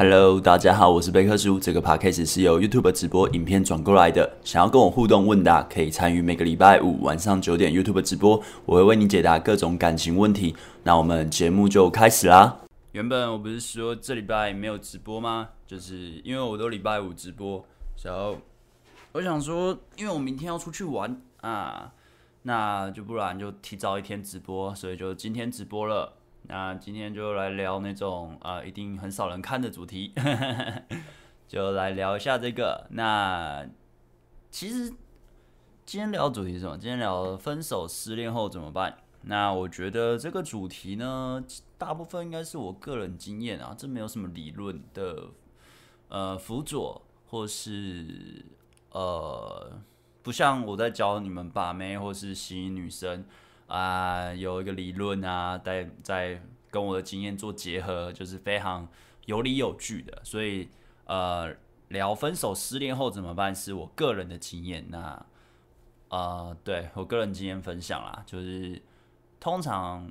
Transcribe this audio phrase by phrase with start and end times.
[0.00, 1.58] Hello，大家好，我是贝克叔。
[1.58, 4.32] 这个 podcast 是由 YouTube 直播影片转过来的。
[4.44, 10.54] 想要跟我互动问答，可以参与每个礼拜五晚上九点 YouTube 直播，我会为你解答各种感情问题。
[10.84, 12.58] 那我们节目就开始啦。
[12.92, 15.48] 原本我不是说这礼拜没有直播吗？
[15.66, 17.66] 就是因为我都礼拜五直播，
[18.04, 18.36] 然后
[19.10, 21.90] 我想说，因为我明天要出去玩啊，
[22.42, 26.12] 那就不然就提早一天直播，所以就今天直播了。
[26.48, 30.14] 那今天就来聊那种啊、一定很少人看的主题，
[31.46, 32.86] 就来聊一下这个。
[32.90, 33.66] 那
[34.50, 34.88] 其实
[35.84, 36.78] 今天聊主题是什么？
[36.78, 38.96] 今天聊分手失恋后怎么办？
[39.22, 41.44] 那我觉得这个主题呢，
[41.76, 45.28] 大部分应该是我个人经验啊，这没有什么理论的
[46.08, 48.42] 呃辅佐，或是
[48.92, 49.82] 呃，
[50.22, 53.26] 不像我在教你们把妹或是吸引女生。
[53.68, 58.88] 啊、有一个理论啊，在在跟我的经验做结合，就是非常
[59.26, 60.20] 有理有据的。
[60.24, 60.68] 所以，
[61.04, 61.54] 呃，
[61.88, 64.86] 聊分手失恋后怎么办，是我个人的经验。
[64.88, 65.26] 那，
[66.08, 68.82] 呃，对我个人经验分享啦，就是
[69.38, 70.10] 通常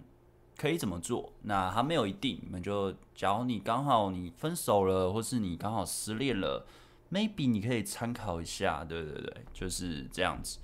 [0.55, 1.33] 可以怎么做？
[1.41, 6.65] 那还没有一定，你们就假如你刚好你分手了，或是你刚好失恋了
[7.11, 8.83] ，maybe 你可以参考一下。
[8.83, 10.59] 对对对，就是这样子。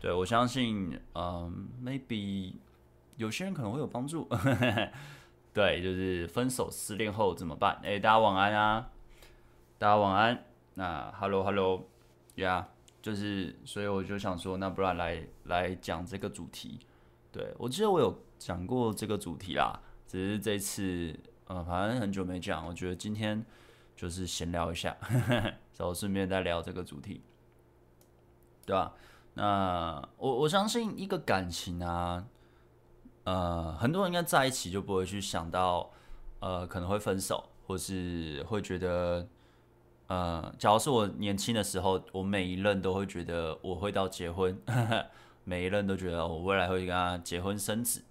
[0.00, 2.54] 对，我相信，嗯，maybe
[3.16, 4.28] 有些人可能会有帮助。
[5.52, 7.80] 对，就是分手失恋后怎么办？
[7.82, 8.90] 哎，大家晚安啊！
[9.78, 10.44] 大家晚安。
[10.74, 12.66] 那 hello，hello，yeah，
[13.00, 16.80] 就是，所以我就想说，那不然来来讲这个主题。
[17.32, 23.42] 对，我记得我有讲过这个主题啦，只是这次，嗯，反正很久没讲，我觉得今天
[23.96, 24.94] 就是闲聊一下，
[25.78, 27.22] 然后顺便再聊这个主题，
[28.66, 28.92] 对吧？
[29.38, 32.24] 那我我相信一个感情啊，
[33.24, 35.90] 呃，很多人应该在一起就不会去想到，
[36.40, 39.28] 呃，可能会分手，或是会觉得，
[40.06, 45.06] 呃，假如是我年轻的时候，我每一任都会觉得我会到结婚，呵呵，
[45.44, 48.02] 每一任都觉得我未来会跟他结婚生子，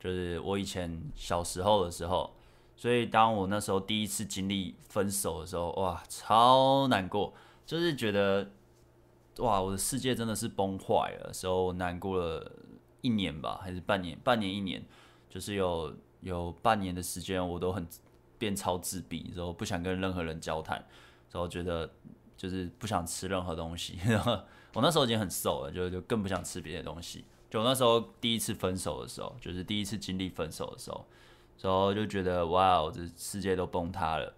[0.00, 2.34] 就是我以前小时候的时候，
[2.74, 7.32] 所以当我那时候第一次经历分手的时候，哇，超难过，
[7.64, 8.50] 就是觉得。
[9.38, 12.52] 哇，我的世界真的是崩坏了，时候难过了
[13.00, 14.18] 一年吧，还是半年？
[14.22, 14.84] 半年一年，
[15.28, 17.86] 就是有有半年的时间，我都很
[18.38, 20.76] 变超自闭，然后不想跟任何人交谈，
[21.32, 21.90] 然后觉得
[22.36, 23.98] 就是不想吃任何东西。
[24.74, 27.24] 我那时候已经很瘦了，就就更不想吃别的东西。
[27.50, 31.06] 就那时候第一次分手的时候，就是第一次经历分手的时候，
[31.60, 34.34] 然后就觉得哇，我的世界都崩塌了。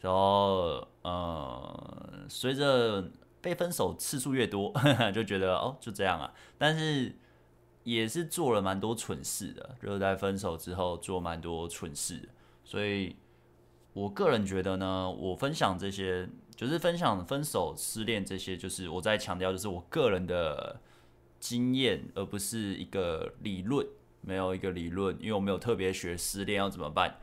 [0.00, 3.04] 然后呃，随着
[3.48, 4.70] 被分手次数越多，
[5.14, 6.30] 就觉得哦，就这样啊。
[6.58, 7.16] 但是
[7.82, 12.28] 也是做了蛮多蠢事的，就是在分手之后做蛮多蠢事。
[12.62, 13.16] 所以
[13.94, 20.78] 我个人觉得呢，我分享这些，就是分享分手、失恋这些，就是我在强调，就是我个人的
[21.40, 23.86] 经验，而不是一个理论。
[24.20, 27.16] 没有一个理论，因为我没有特别学失恋要怎么办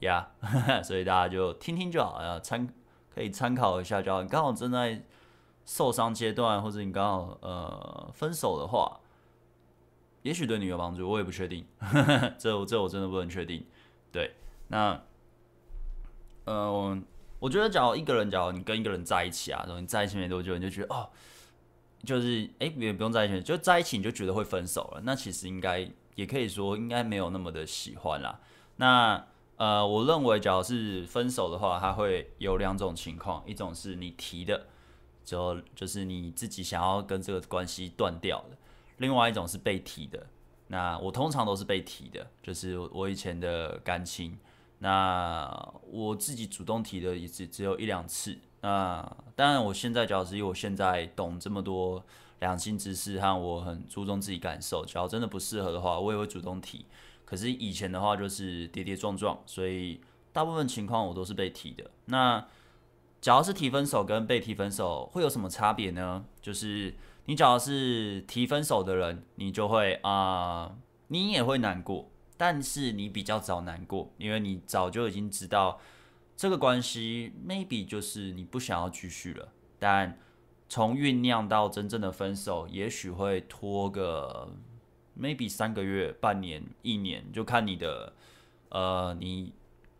[0.00, 0.28] 呀。
[0.82, 2.66] 所以大家就听听就好，啊，参
[3.14, 4.24] 可以参考一下就好。
[4.24, 5.02] 刚好正在。
[5.68, 9.00] 受伤阶段，或者你刚好呃分手的话，
[10.22, 11.62] 也许对你有帮助，我也不确定，
[12.40, 13.66] 这我这我真的不能确定。
[14.10, 14.34] 对，
[14.68, 14.98] 那
[16.46, 16.98] 呃我
[17.38, 21.10] 我觉得，假如一个人，假如你跟一个人在一起啊，然后你在一起没多久，你就觉得哦，
[22.02, 28.40] 就是哎也不用在一起，就在一起你就觉得会分手了，那其实应该也可以说应该没有那么的喜欢啦。
[28.76, 29.22] 那
[29.56, 34.66] 呃我认为，假如是分手的话，它会有两种情况，一种是你提的。
[35.28, 38.56] 就就是你自己想要跟这个关系断掉的，
[38.96, 40.26] 另外一种是被提的。
[40.68, 44.38] 那我通常都是被提的，就是我以前的感情，
[44.78, 45.46] 那
[45.90, 48.38] 我自己主动提的也只只有一两次。
[48.62, 49.06] 那
[49.36, 52.02] 当然，我现在主要是因为我现在懂这么多
[52.40, 54.82] 两性知识，和我很注重自己感受。
[54.86, 56.86] 只要真的不适合的话，我也会主动提。
[57.26, 60.00] 可是以前的话就是跌跌撞撞，所以
[60.32, 61.90] 大部分情况我都是被提的。
[62.06, 62.46] 那
[63.20, 66.24] 只要是提分手跟被提分手会有什么差别呢？
[66.40, 66.94] 就是
[67.24, 70.76] 你只要是提分手的人，你就会啊、
[71.08, 75.80] 你也会难过，但是你比较早难过，因为你早就已经知道
[76.36, 79.48] 这个关系 maybe 就是你不想要继续了。
[79.80, 80.16] 但
[80.68, 84.48] 从酝酿到真正的分手，也许会拖个
[85.20, 88.12] maybe 三个月、半年、一年，就看你的
[88.68, 89.52] 呃你。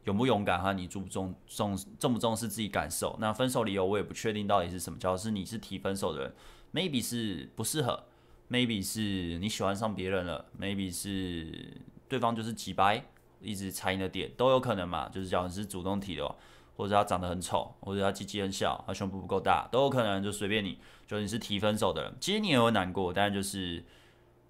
[0.09, 0.73] 勇不勇敢哈？
[0.73, 3.15] 你注不重重重不重视自己感受？
[3.21, 4.99] 那分手理由我也不确定到底是什么。
[4.99, 6.35] 假如是你是提分手的人
[6.73, 8.05] ，maybe 是不适合
[8.51, 11.79] ，maybe 是你喜欢上别人了，maybe 是
[12.09, 13.05] 对方就是机掰，
[13.43, 15.11] 一直踩你的点都有可能嘛。
[15.11, 16.35] 就是假如是主动提的，
[16.75, 20.79] 或者他长得很丑，或者他鸡鸡很小，他胸部不够大，都有可能，就随便你。
[21.07, 23.85] 就你是提分手的人，其实你也会难过，但就是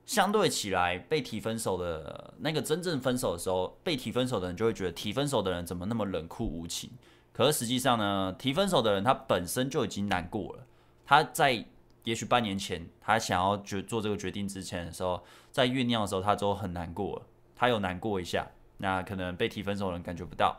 [0.08, 6.90] 相对起来，被提分手的那个真正分手的时候，被提分手的人就会觉得提分手的人怎么那么冷酷无情。
[7.30, 10.64] 可是实际上呢，提分手的人他本身就已经难过了。
[11.04, 11.62] 他在
[12.04, 15.22] 也许半年前他想要决做这个决定之前的时候，
[15.52, 17.22] 在酝酿的时候，他都很难过，
[17.54, 18.46] 他有难过一下。
[18.78, 20.58] 那可能被提分手的人感觉不到，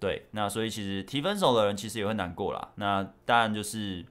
[0.00, 2.70] 对，那所以其实提分手的人其实也会难过啦。
[2.76, 4.02] 那当然就是，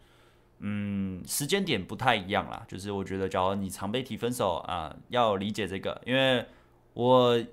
[0.60, 2.66] 嗯，时间点不太一样啦。
[2.68, 6.46] 就是我觉得，假如你常被提分手啊，要理解这个，因为
[6.94, 7.44] 我。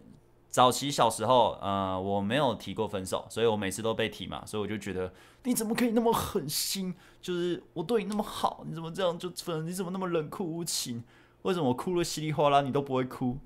[0.54, 5.12] 早期小时候，呃，我没有提过分手，所以我每次都被提嘛，所以我就觉得
[5.42, 6.94] 你怎么可以那么狠心？
[7.20, 9.66] 就是我对你那么好，你怎么这样就分？
[9.66, 11.02] 你怎么那么冷酷无情？
[11.42, 13.36] 为什么我哭了稀里哗啦你都不会哭，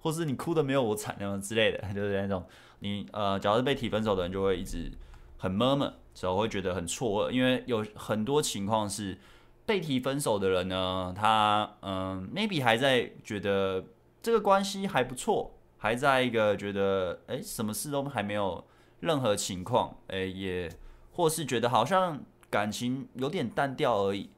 [0.00, 2.44] 或是你哭的没有我惨那种 之类的，就是那种
[2.80, 4.90] 你呃，假如是被提分手的人就会一直
[5.38, 9.18] 很 murmur，所以我会觉得很错愕，因为有很多情况是
[9.64, 13.84] 被提分手的人呢，他嗯、maybe 还在觉得
[14.22, 15.52] 这个关系还不错。
[15.78, 18.64] 还在一个觉得哎，什么事都还没有，
[19.00, 20.72] 任何情况哎，也
[21.12, 22.18] 或是觉得好像
[22.50, 24.30] 感情有点淡掉而已，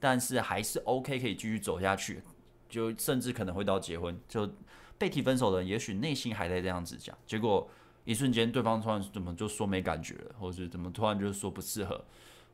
[0.00, 2.22] 但是还是 OK 可以继续走下去，
[2.68, 4.18] 就甚至可能会到结婚。
[4.26, 4.50] 就
[4.96, 7.68] 被提分手的，也许内心还在这样子讲，结果
[8.06, 12.02] 一瞬间对方突然怎么就说没感觉了，或是怎么突然就说不适合。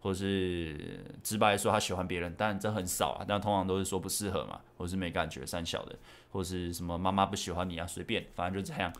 [0.00, 0.76] 或是
[1.22, 3.24] 直白说他喜欢别人，但这很少啊。
[3.24, 5.96] 但通常都是说不适合嘛，或是没感觉、三小的，
[6.32, 8.92] 或是什么妈妈不喜欢你啊，随便，反正就这样。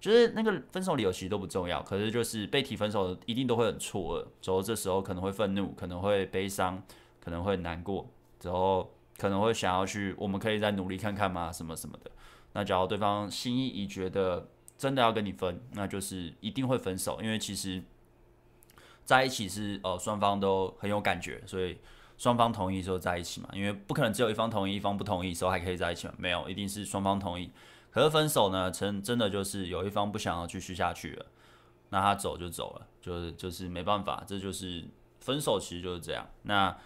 [0.00, 6.82] 就是那个分手理由其实都不重要，可是就是被提分手的一定都会很错愕，之后这时候可能会愤怒，可能会悲伤，
[7.20, 8.08] 可能会难过，
[8.40, 11.52] 之后可能会想要去，我们可以再努力看看吗？
[11.52, 12.10] 什么什么的。
[12.54, 14.48] 那假如对方心意已决的
[14.78, 17.82] 真的要跟你分，那就是一定会分手，因为其实。
[19.04, 21.78] 在一起是呃双方都很有感觉，所以
[22.18, 27.50] 双方同意时候在一起嘛，因为不可能只有一方同意，一方不同意时候还可以在一起嘛，没有，一定是双方同意。
[27.90, 31.24] 可是分手呢，真真的就是有一方不想要继续下去了，
[31.88, 34.84] 那他走就走了，就是就是没办法，这就是
[35.20, 36.26] 分手，其实就是这样。
[36.42, 36.76] 那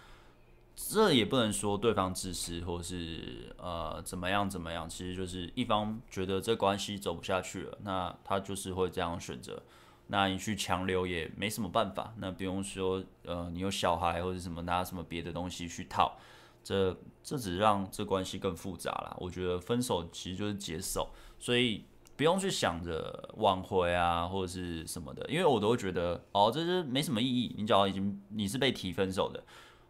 [0.75, 9.61] 这也不能说对方自私或是呃怎么样怎么样，其实就是一方觉得这关系走不下去了，那他就是会这样选择。
[10.07, 16.17] 那你去强留也没什么办法，那不用说，呃，你有小孩或者什么拿什么别的东西去套，
[16.61, 19.15] 这这只让这关系更复杂了。
[19.19, 21.09] 我觉得分手其实就是解手，
[21.39, 21.85] 所以
[22.17, 27.55] 不用去想着挽回啊或者是什么的，因为我都会觉得哦，这是没什么意义。
[27.57, 29.41] 你只要已经你是被提分手的，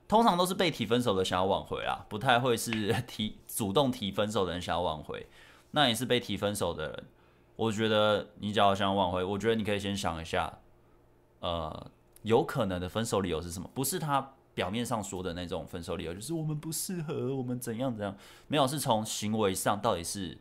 [0.08, 5.28] 通常都是被提分手的想要挽回啊，不太会是 提主动提分手的人想要挽回。
[5.72, 7.04] 那你是被提分手的人。
[7.56, 10.52] 我觉得你只要想挽回，我觉得你可以先想一下，
[11.40, 11.92] 呃，
[12.24, 13.70] 有可能的分手理由是什么？
[13.76, 18.16] 不是他表面上说的那种分手理由，就是我们不适合，我们怎样怎样，
[18.48, 20.36] 没有，是从行为上到底是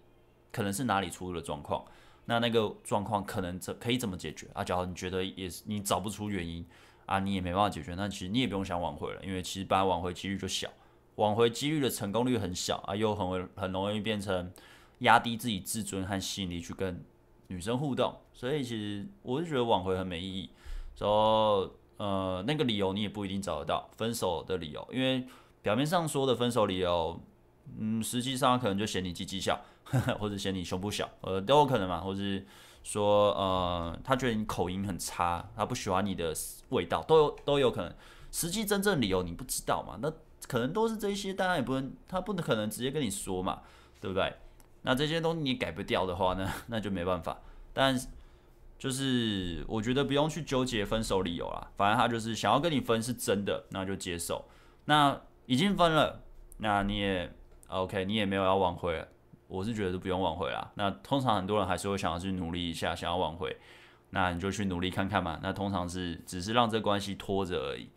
[0.50, 1.84] 可能是哪里出了状况，
[2.24, 4.64] 那那个状况可能怎可以怎么解决啊？
[4.64, 6.66] 假如你觉得也是你找不出原因
[7.06, 10.68] 啊，你也没办法解决，那其实你也不用想挽回了，因为其实本来挽回几率就小，
[11.16, 14.52] 挽回几率的成功率很小啊，又很会很容易变成。
[14.98, 17.04] 压低自己自尊和吸引力去跟
[17.48, 20.48] 女生互动，所以其实我是觉得挽回很没意义。
[20.94, 25.26] 说呃那个理由你也不一定找得到分手的理由，因为
[25.60, 27.20] 表面上说的分手理由，
[27.80, 29.60] 嗯，实际上可能就嫌你鸡鸡小，
[30.20, 32.00] 或者嫌你胸部小，呃都有可能嘛。
[32.00, 32.46] 或者是
[32.82, 36.34] 说呃他觉得你口音很差，他不喜欢你的
[36.70, 37.92] 味道，都有都有可能。
[38.30, 39.98] 实际真正理由你不知道嘛？
[40.00, 40.10] 那
[40.48, 43.60] 可能都是这些，当然也不能他不可能直接跟你说嘛，
[44.00, 44.34] 对不对？
[44.82, 47.38] 那这些东西你改不掉的话呢， 那就没办法。
[47.72, 47.98] 但
[48.78, 54.44] 就是我觉得不用去纠结分手理由啦，反正他就是想要跟你分是真的，那就接受。
[54.86, 56.20] 那已经分了，
[56.56, 57.32] 那你也
[57.68, 59.06] OK，你也没有要挽回了，
[59.52, 60.72] 我是觉得不用挽回啦。
[60.76, 63.54] 那通常很多人还是会想要去努力一下，想要挽回，
[64.08, 65.38] 那你就去努力看看嘛。
[65.42, 67.90] 那通常是只是让这关系拖着而已。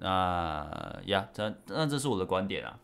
[0.00, 2.76] 那呀，这那这是我的观点啊。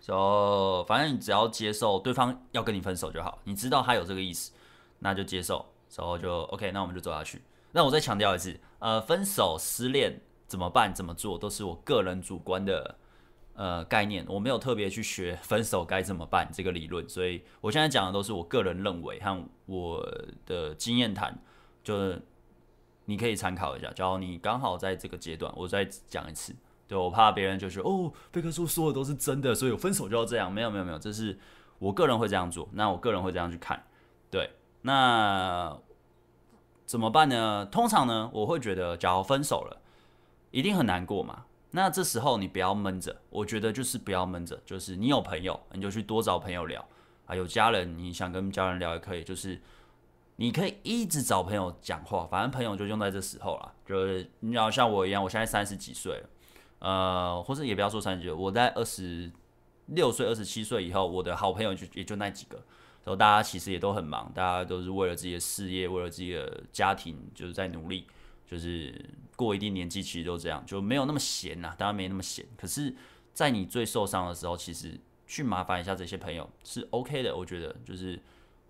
[0.00, 4.52] So, 反正你只要接受对方要跟你分手就好，你知道他有这个意思，
[5.00, 5.66] 那就接受，
[5.96, 7.42] 然后就 OK，那我们就走下去。
[7.72, 12.96] 那我再强调一次，呃，分手、失恋怎么办、怎么做，都是我个人主观的
[13.56, 20.06] 呃概念，我没有特别去学分手该怎么办这个理论，所以我现在讲的都是我个人认为和我
[20.44, 21.36] 的经验谈，
[21.82, 22.22] 就是
[23.06, 23.90] 你可以参考一下。
[23.92, 26.54] 假如你刚好在这个阶段，我再讲一次。
[26.88, 30.52] 对，我怕别人就说哦，贝克书说的都是真的，所以我分手就要这样。
[30.52, 31.36] 没有没有没有，这是
[31.80, 32.68] 我个人会这样做。
[32.74, 33.82] 那我个人会这样去看。
[34.30, 34.50] 对，
[34.82, 35.76] 那
[36.84, 37.66] 怎么办呢？
[37.66, 39.82] 通常呢，我会觉得，假如分手了，
[40.52, 41.46] 一定很难过嘛。
[41.76, 46.82] 那这时候你不要闷着，我觉得就是不要闷着，就是你有朋友，你就去多找朋友聊
[47.26, 47.36] 啊。
[47.36, 49.60] 有家人，你想跟家人聊也可以，就是
[50.36, 53.74] 你可以一直找朋友讲话，反正朋友就用在这时候了。
[53.84, 56.28] 就是你要像我一样，我现在三十几岁了，
[56.78, 59.30] 呃，或者也不要说三十几，我在二十
[59.88, 62.56] 六岁、二十七岁以后，我的好朋友就也就那几个。
[63.04, 68.06] 然后大家其实也都很忙，大家都是为了自己的事业，为了自己的家庭，就是在努力。
[68.46, 68.94] 就是
[69.34, 72.46] 过一定年纪，其实都这样，就没有那么闲呐、啊，当然没那么闲。
[72.56, 72.94] 可是，
[73.34, 77.36] 在你最受伤的时候，其实去麻烦一下这些朋友是 OK 的。
[77.36, 78.18] 我觉得，就是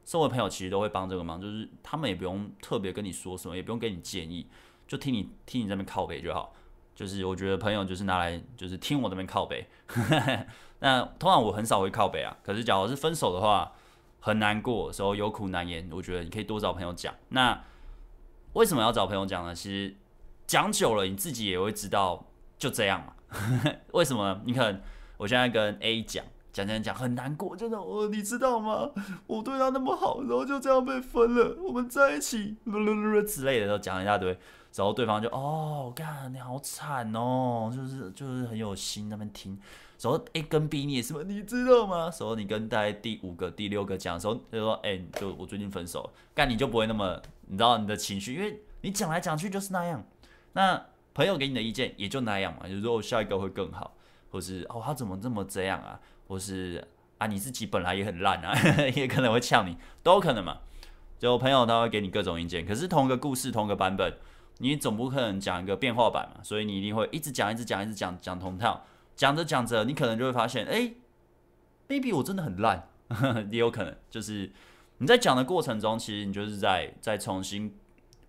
[0.05, 4.47] 身为朋友，其实都会帮这个忙，就是他们也不用特别跟你说什么，也不用给你建议，
[4.89, 6.55] 就听你听你这边靠北就好。
[6.95, 9.67] 就是我觉得朋友就是拿来就是听我这边靠北。
[10.81, 13.71] 那通常我很少会靠北啊，可是假如是分手的话，
[14.21, 17.15] 很难过的时候有苦难言，我觉得你可以多找朋友讲。
[17.29, 17.63] 那
[18.57, 19.55] 为什么要找朋友讲呢？
[19.55, 19.95] 其实
[20.47, 22.25] 讲久了，你自己也会知道，
[22.57, 23.13] 就这样嘛。
[23.93, 24.41] 为什么呢？
[24.47, 24.81] 你看，
[25.19, 28.89] 我现在跟 A 讲讲讲讲，很难过，真的，哦，你知道吗？
[29.27, 31.55] 我对他那么好，然后就这样被分了。
[31.63, 32.57] 我们在一起，
[33.29, 34.29] 之类的都讲一大堆，
[34.75, 39.59] 然后对方就哦，干，你好惨哦，就是就是很有心那边听。
[40.01, 41.13] 然后 A 跟 B 你也是？
[41.25, 42.11] 你知道吗？
[42.19, 47.21] 然后你跟大概第五个、第六个讲的时候，就说哎，就我最近分手了，干你就不会那么。
[47.47, 50.05] 你知道你的情绪，因为你讲来讲去就是那样。
[50.53, 53.97] 那朋友给你的意见也就那样嘛，就是说下一个会更好，
[54.31, 56.87] 或是哦他怎么这么这样啊，或是
[57.19, 58.55] 啊你自己本来也很烂啊，
[58.95, 60.59] 也可能会呛你，都有可能嘛。
[61.19, 64.13] 就朋友他会给你各种意见，可是同一个故事同一个版本，
[64.59, 68.85] 你总不可能讲一个变化版嘛，所以你一定会一直讲一直讲一直讲讲同套，
[69.15, 70.93] 讲着讲着你可能就会发现，哎
[71.89, 72.89] ，maybe 我真的很烂，
[73.51, 74.51] 也有可能就是。
[74.99, 77.77] 你在讲的过程中，其实你就是在在重新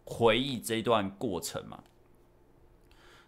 [0.03, 1.81] 回忆这一段过程嘛。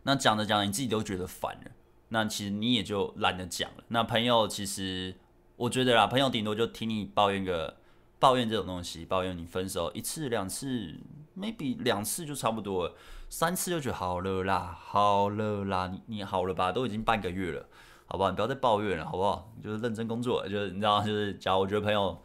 [0.04, 1.72] 那讲着讲着，你自己都觉得烦了，
[2.10, 3.84] 那其实你也就懒得讲了。
[3.88, 5.16] 那朋友其实
[5.56, 7.78] 我觉得啦，朋友顶多就听你抱怨个
[8.20, 10.96] 抱怨这种东西，抱怨你分手一次两次
[11.38, 12.96] ，maybe 两次就差不多了，
[13.30, 16.74] 三次就觉得好了啦，好了啦，你你好了吧？
[16.74, 17.66] 都已经半个月了，
[18.06, 18.30] 好不好？
[18.32, 19.50] 你不要再抱怨了，好不好？
[19.64, 22.22] 就是认真工作，就是你知道，就是假如我觉得朋友。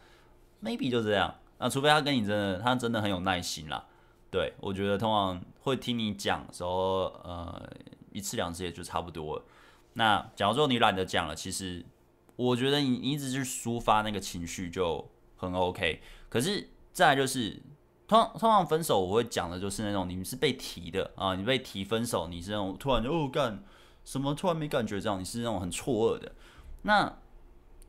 [0.65, 3.87] Maybe 就这样，那除非他跟你真的，他真的很有耐心啦。
[4.31, 7.71] 对，我觉得通常会听你讲的时候，呃，
[8.11, 9.45] 一次两次也就差不多了。
[9.93, 11.85] 那假如说你懒得讲了，其实
[12.35, 16.03] 我觉得你你一直去抒发那个情绪就很 OK。
[16.29, 17.63] 可是再就是，
[18.09, 23.63] 通通常分手我会讲的就是那种你是被提的啊，你被提分手，你是那种突然就哦干
[24.05, 26.33] 什么突然没感觉这样，你是那种很错愕的。
[26.83, 27.19] 那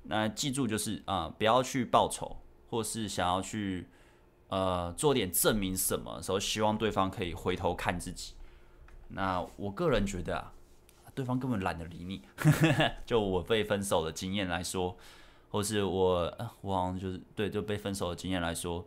[0.03, 2.37] 那记住就是啊，不要去报仇。
[2.75, 3.87] 或是想要去
[4.49, 8.33] 呃做点证明什么时候，希望对方可以回头看自己。
[9.07, 10.51] 那我个人觉得啊，
[11.13, 12.21] 对方根本懒得理你。
[13.07, 14.97] 就我被分手的经验来说，
[15.49, 18.85] 或是我我好像就是对就被分手的经验来说，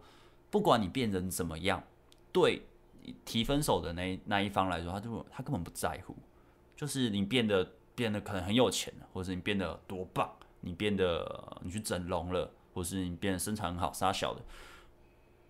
[0.50, 1.82] 不管你变成怎么样，
[2.30, 2.66] 对
[3.24, 6.14] 提分手的那那一方来说，他就他根本不在乎。
[6.76, 10.30] 就是你变得变得可能很有钱，或者你变得多棒，
[10.60, 12.50] 你变得你去整容了。
[12.78, 14.40] 或是你变得身材很好，杀小的，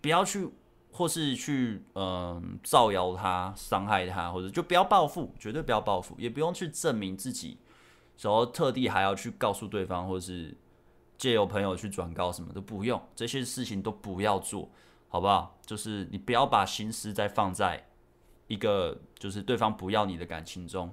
[0.01, 0.49] 不要去，
[0.91, 7.59] 或是去，嗯、造谣他，伤害他，或者就不要报复，绝对不要报复，也不用去证明自己，
[8.19, 10.57] 然后特地还要去告诉对方，或是
[11.19, 14.67] 借由朋友去转告，什么都不用，这些事情都不要做，
[15.07, 15.55] 好不好？
[15.63, 17.87] 就是你不要把心思再放在
[18.47, 20.91] 一个就是对方不要你的感情中。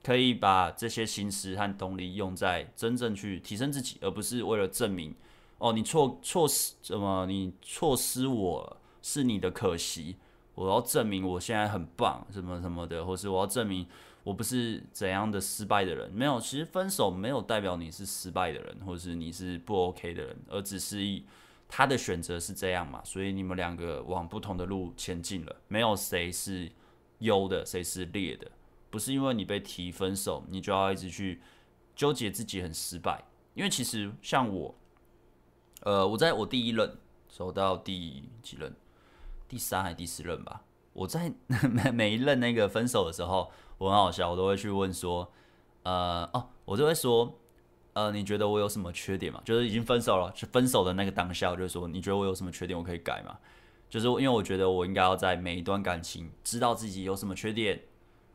[0.00, 5.14] 可以把这些心思和动力用在真正去提升自己，而不是为了证明。
[5.58, 7.26] 哦，你错错失怎么？
[7.26, 10.16] 你错失我是你的可惜。
[10.54, 13.86] 我要证明我现在很棒，什么什么的，或是我要证明
[14.24, 16.10] 我不是怎样的失败的人。
[16.12, 21.22] 没有，其实分手没有代表你是失败的人，或是你是不 OK 的人，而只是
[21.68, 23.00] 他的选择是这样嘛。
[23.04, 26.70] 所以你们两个往不同的路前进了，没有谁是
[27.18, 28.50] 优的，谁是劣的。
[28.90, 31.40] 不是因为你被提分手，你就要一直去
[31.94, 33.24] 纠结自己很失败。
[33.54, 34.74] 因为其实像我。
[35.82, 36.96] 呃，我在我第一任
[37.28, 38.74] 走到第几任，
[39.48, 40.62] 第三还是第四任吧。
[40.92, 45.30] 我在每每一任那个分手的时候，我很好笑，我都会去问说，
[45.84, 47.38] 呃，哦，我就会说，
[47.92, 49.40] 呃，你觉得我有什么缺点吗？
[49.44, 53.38] 就是已经分手了，是分手的那个当下，我就说，你觉得我有什么缺点，我可以改吗？
[53.88, 57.80] 就是因为我觉得我应该要在每一段感情知道自己有什么缺点，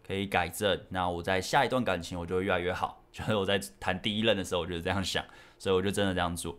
[0.07, 0.79] 可以改正。
[0.89, 3.03] 那我在下一段感情，我就会越来越好。
[3.12, 5.23] 就是我在谈第一任的时候，我就是这样想，
[5.59, 6.57] 所以我就真的这样做。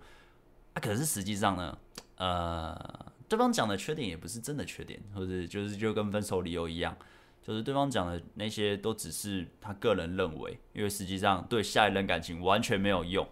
[0.75, 1.79] 啊，可是实际上呢，
[2.17, 6.97] 呃，对方讲的缺点也不是真的缺点，或者就是就跟分手理由一样，
[7.43, 13.27] 就是对方讲的那些都只是他个人认为，因为实际上对下一任感情完全没有用，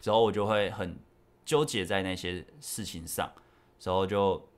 [0.00, 0.98] 之后我就会很
[1.44, 3.32] 纠结在那些事情上，
[3.78, 4.48] 之后就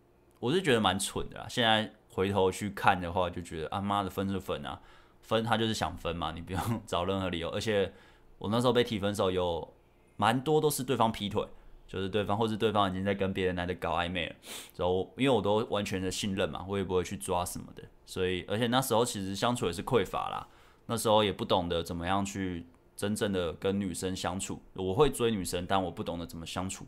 [0.40, 1.46] 我是觉得蛮蠢的啦。
[1.48, 4.80] 现在回头去看的话，就觉得啊妈的分是分啊，
[5.22, 7.92] 分他就是想分嘛，你不用 找任何理由，而且
[8.38, 9.72] 我那时候被提分手有
[10.16, 11.46] 蛮多都是对方劈腿。
[11.94, 14.34] 就是对方，或是对方已经在跟别的男的搞暧昧了，
[14.74, 20.48] 然后因为我都完全的信任嘛，我也不会去抓什么的，所以而且那时候其实相处也是匮乏啦，
[20.86, 26.84] 那时候也不懂得怎么样去真正的跟女生相处，我会追女生，但我不懂得怎么相处，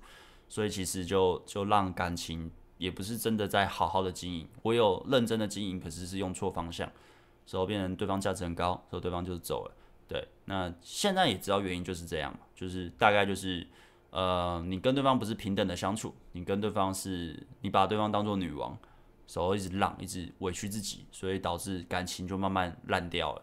[0.49, 6.91] 所以其实就就让感情也不是真的在好好的经营，我有认真的经营，可是是用错方向，
[7.47, 9.75] 之后变成对方价值很高，所以对方就走了，
[10.09, 13.65] 对，那现在也知道原因就是这样嘛，就是大概就是。
[14.17, 18.71] 呃，你跟对方不是平等的相处，你跟对方是，你把对方当做女王，
[19.35, 23.43] 然后一直让，一直委屈自己，所以导致感情就慢慢烂掉了。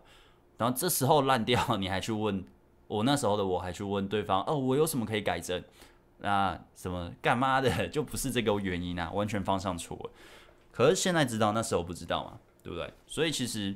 [0.58, 2.44] 然后这时候烂掉，你还去问
[2.88, 5.64] 我那时候的我还去问对方，哦，我有什么可以改正？
[6.18, 10.10] 那什么干嘛的，就不是这个原因啊，完全方向错了。
[10.72, 12.92] 可是现在知道，那时候不知道嘛，对不对？
[13.06, 13.76] 所以其实，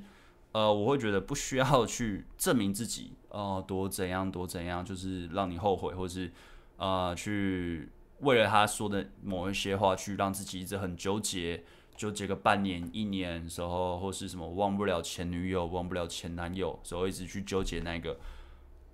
[0.52, 6.32] 呃，我会觉得不需要去证明自己，哦，多怎样多怎样，就是让你后悔，或是。
[6.78, 7.90] 呃，去
[8.22, 11.64] 为了他说的某一些话，去让自己一直很纠结，
[11.96, 18.18] 纠结个半年、一年时候，或是什么忘不了前女友、忘不了前男友，时候一直去纠结那个，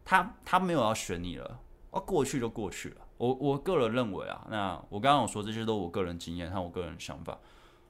[0.03, 1.59] 他他没有要选你了，
[1.91, 2.97] 啊，过去就过去了。
[3.17, 7.37] 我我个人认为啊，那我刚刚有说这些都是我个人经验和我个人想法，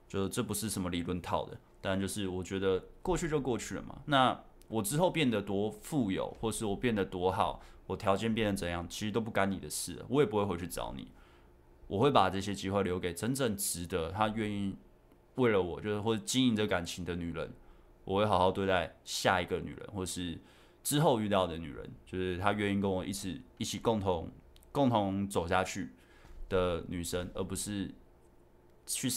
[0.08, 4.02] 就这不是什么理论套的，但就是我觉得过去就过去了嘛。
[4.06, 11.08] 那我之后变得多富有，或是我变得多好，我条件变得怎样，其实都不干你的事，我也不会回去找你。
[11.88, 14.76] 我会把这些机会留给真正值得他愿意
[15.36, 17.52] 为了我，就是或者经营这感情的女人。
[18.06, 20.40] 我会好好对待下一个女人，或是
[20.84, 24.30] 之后遇到的女人，就是她愿意跟我一起一起共同
[24.72, 25.92] 共同走下去
[26.50, 27.94] 的女生，而不是
[28.86, 29.10] 去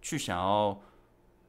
[0.00, 0.80] 去想要。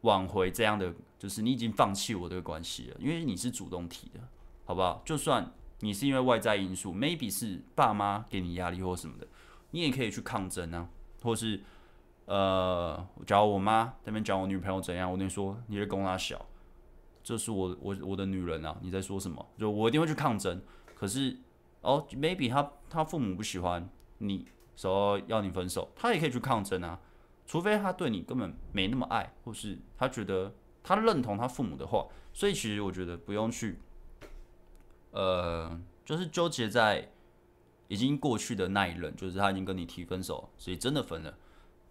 [0.01, 0.93] 挽回这样的，
[1.25, 4.19] 就是你已经放弃我这个关系了，因为你是主动提的，
[4.63, 5.01] 好不好？
[5.03, 9.25] 就算你是因为外在因素，maybe 是爸妈给你压力或什么的，
[9.71, 10.87] 你也可以去抗争啊，
[11.23, 11.59] 或是
[12.25, 16.45] 呃，假如我妈那边讲我女朋友怎样，我跟你说你是供她小，
[17.23, 19.43] 这是我我我的女人啊，你在说什么？
[19.57, 20.61] 就我一定会去抗争。
[20.93, 21.35] 可是
[21.81, 26.99] 哦，maybe 他他父母不喜欢你，说要你分手，他也可以去抗争啊。
[27.47, 30.53] 除非他对你根本没那么爱，或是他觉得
[30.87, 33.79] 他认同他父母的话，所以其实我觉得不用去，
[35.09, 37.11] 呃，就是纠结在
[37.87, 41.35] 已经过去的那一任，就是他已经跟你提分手，所以真的分了，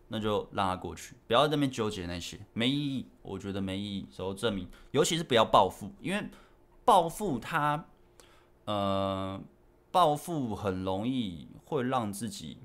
[0.06, 4.06] 那就让他过去，不要在那边纠结那些没意义，我觉得没意义。
[4.10, 6.28] 所以证明，尤其是不要报复，因为
[6.84, 7.86] 报复他，
[8.66, 9.40] 呃，
[9.90, 12.58] 报复很容易会让自己。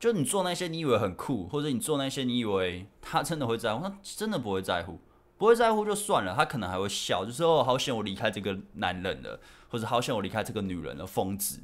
[0.00, 4.98] 就你做那些你以为很酷，或者你做那些你以为他真的会在乎，他真的不会在乎，
[5.42, 11.58] 不会在乎就算了，他可能还会笑，就说哦，好险我离开这个男人了，或者好险我离开这个女人了，疯子，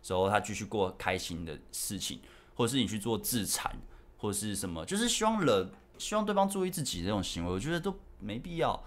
[0.00, 2.20] 之后他继续过开心的事情，
[2.54, 3.76] 或者是你去做自残，
[4.18, 5.68] 或者是什么，就是希望了，
[5.98, 8.80] 希望对方注意自己这种行为，我觉得都没必要。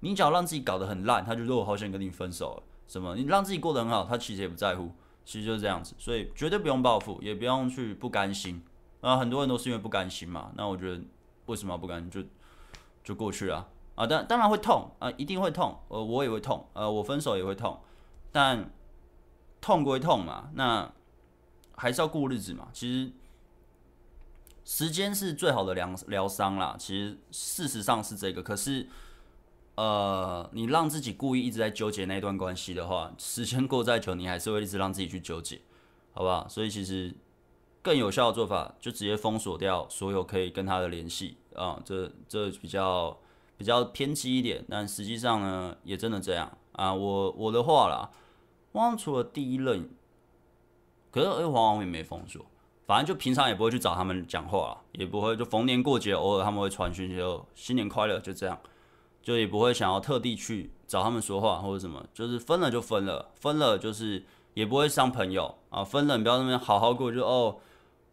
[0.00, 3.16] 你只要让自己搞得很烂，他就说我好想跟你分手了，什么？
[3.16, 4.92] 你让自己过得很好，他其实也不在乎。
[5.24, 8.62] 其实就是这样子，所以绝对不用报复，也不用去不甘心。
[9.00, 10.52] 啊，很多人都是因为不甘心嘛。
[10.56, 11.00] 那我觉得
[11.46, 12.10] 为什么不甘心？
[12.10, 12.22] 就
[13.02, 13.66] 就过去了啊。
[14.06, 15.78] 当当然会痛啊，一定会痛。
[15.88, 17.80] 呃，我也会痛，呃，我分手也会痛。
[18.30, 18.70] 但
[19.60, 20.92] 痛归痛嘛，那
[21.76, 22.68] 还是要过日子嘛。
[22.72, 23.12] 其实
[24.64, 26.76] 时间是最好的疗疗伤啦。
[26.78, 28.86] 其实事实上是这个，可是。
[29.80, 35.60] 呃，你让自己故意一直在纠结那段关系的话，时间过再久，你还是会一直让自己去纠结，
[36.12, 36.48] 好不好？
[36.48, 37.14] 所以其实
[37.80, 41.80] 更有效的做法，就直接封锁掉所有可以跟他的联系啊。
[41.84, 43.16] 这这比较
[43.58, 46.94] 比较偏激一点，但实际上呢，也真的这样啊。
[46.94, 48.10] 我我的话啦，
[48.72, 49.90] 汪除了第一任，
[51.10, 52.46] 可是黄王也没封锁，
[52.86, 58.58] 反正就平常也不会去找他们讲话，也不会就逢年过节偶尔他们会传讯息，就新年快乐，就这样。
[59.20, 67.56] 就也不会想要特地去找他们说话或者什么，就是分了就分了，分了就是也不会伤朋友啊，分了你不要那边好好过，就哦，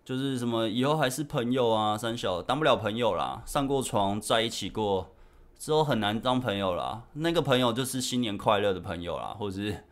[0.04, 5.15] 就是什么以后还是朋友啊，三小当不了朋友啦，上过床在一起过
[5.58, 9.84] 之后很难当朋友啦，那个朋友就是新年快乐的朋友啦，或者是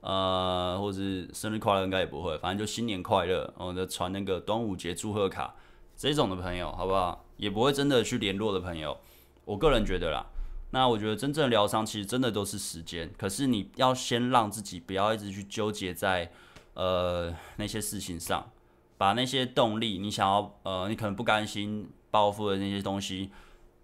[0.00, 5.54] 呃，或者是生日快乐应该也不会，反正就新年快乐，我就传那个端午节祝贺卡，
[5.96, 7.24] 这种的朋友，好不好？
[7.36, 8.98] 也不会真的去联络的朋友，
[9.44, 10.26] 我个人觉得啦。
[10.70, 16.32] 那我觉得真正疗伤其实真的都是时间，可是你要先让自己不要一直去纠结在
[16.74, 18.50] 呃那些事情上，
[18.96, 23.30] 把那些动力，你想要呃你可能不甘心报复的那些东西，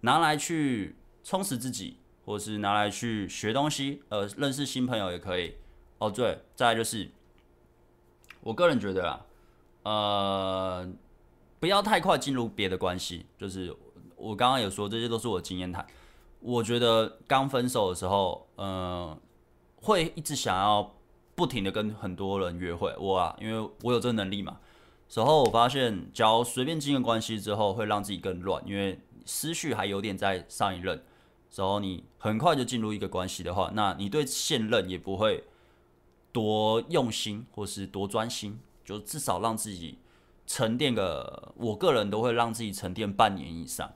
[0.00, 5.54] 拿来去充实自己，或是拿来去学东西，呃认识新朋友也可以。
[5.98, 7.10] 哦对，再来就是
[8.40, 9.24] 我个人觉得啊，
[9.82, 10.88] 呃
[11.58, 13.74] 不要太快进入别的关系，就是
[14.16, 15.86] 我刚刚有说这些都是我的经验谈。
[16.40, 19.18] 我觉得刚分手的时候，嗯、
[19.82, 20.94] 会一直想要
[21.34, 22.94] 不停的跟很多人约会。
[22.96, 24.58] 我啊，因为我有这个能力嘛。
[25.14, 31.02] 然后我发现，只要随便进入关系之后，会让自己更乱，因为思绪还有点在上一任。
[31.58, 35.44] 然后你很快就进入一个关系的话，那你对现任也不会
[36.32, 39.98] 多用心或是多专心，就至少让自己
[40.46, 41.52] 沉淀个。
[41.56, 43.92] 我个人都会让自己沉淀半年以上，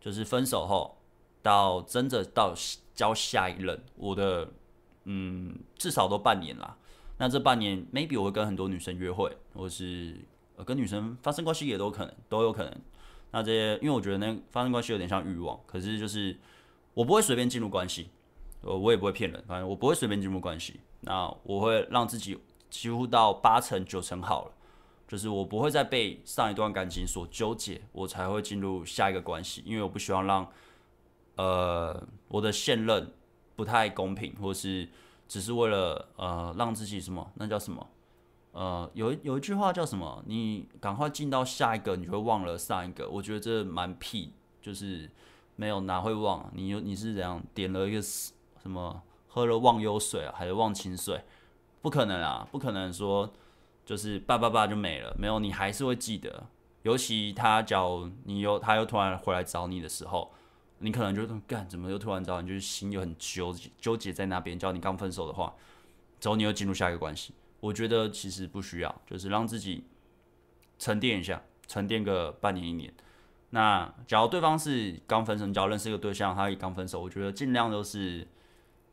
[0.00, 0.96] 就是分手后。
[1.42, 2.52] 到真的到
[2.92, 4.50] 交下一任，我的
[5.04, 6.76] 嗯至少都半年啦。
[7.18, 10.16] 那这半年，maybe 我会跟很多女生约会，或是
[10.64, 12.76] 跟女生发生关系也都可能，都有可能。
[13.30, 16.36] 那这些，因为我觉得那发生关系有点像欲望，可是就是
[16.96, 18.08] 我不会随便进入关系，
[18.62, 20.80] 我我也不会骗人，反正我不会随便进入关系。
[21.00, 22.38] 那我会让自己
[22.70, 24.52] 几乎到八成九成好了，
[25.06, 30.48] 就是我不会再被上一段感情所纠结，我才会进入下一个关系，因为我不希望让。
[31.38, 33.12] 呃，我的现任
[33.56, 34.88] 不太公平，或是
[35.28, 37.30] 只是为了呃让自己什么？
[37.34, 37.86] 那叫什么？
[38.52, 40.24] 呃，有有一句话叫什么？
[40.26, 43.06] 你赶快进到下一个，你就会忘了上一个。
[43.06, 44.32] 我觉得这蛮屁，
[44.62, 45.10] 就是
[45.56, 46.48] 没有哪会忘？
[46.54, 48.32] 你又你是怎样点了一个什
[48.64, 49.02] 么？
[49.26, 51.20] 喝了忘忧水啊，还是忘情水？
[51.82, 53.32] 不可能啊，不可能说
[53.84, 56.46] 就是叭叭叭就没了，没有，你还是会记得。
[56.82, 60.32] 尤其他叫你又他又突然回来找你的时候。
[60.78, 64.58] 你可能就干，怎么又突然找你，就是心又很纠，纠结在那边。
[64.58, 65.54] 叫你刚分手的话，
[66.20, 69.84] 之后你又进入下一个关系，我觉得其实不需要，就是让自己
[70.78, 72.92] 沉淀一下，沉淀个半年一年。
[73.50, 78.26] 那假如对方是刚分手，你只要认识一个对象，他也刚分手，我觉得尽量都是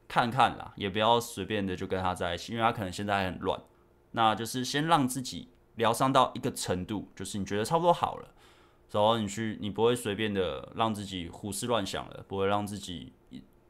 [0.08, 3.60] 看看啦，也不要随便的就跟他在一起，因为他可能现在很乱。
[4.12, 8.30] 那就是先让自己疗伤到一个程度，就是你觉得差不多好了。
[8.92, 13.12] 然后你去，你不会随便的让自己胡思乱想了，不会让自己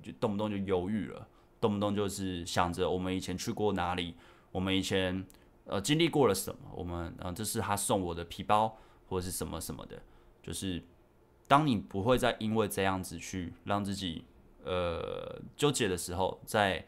[0.02, 1.26] 就动不动就犹豫了，
[1.62, 4.18] 动不动就是想着我们以前去过哪里，
[4.52, 5.26] 我们以前
[5.66, 10.02] 呃经历过了什么，我们呃这是他送我的皮包或者是什么什么的，
[10.44, 10.84] 就是
[11.48, 14.24] 当你不会再因为这样子去让自己
[14.64, 16.86] 呃纠结的时候，再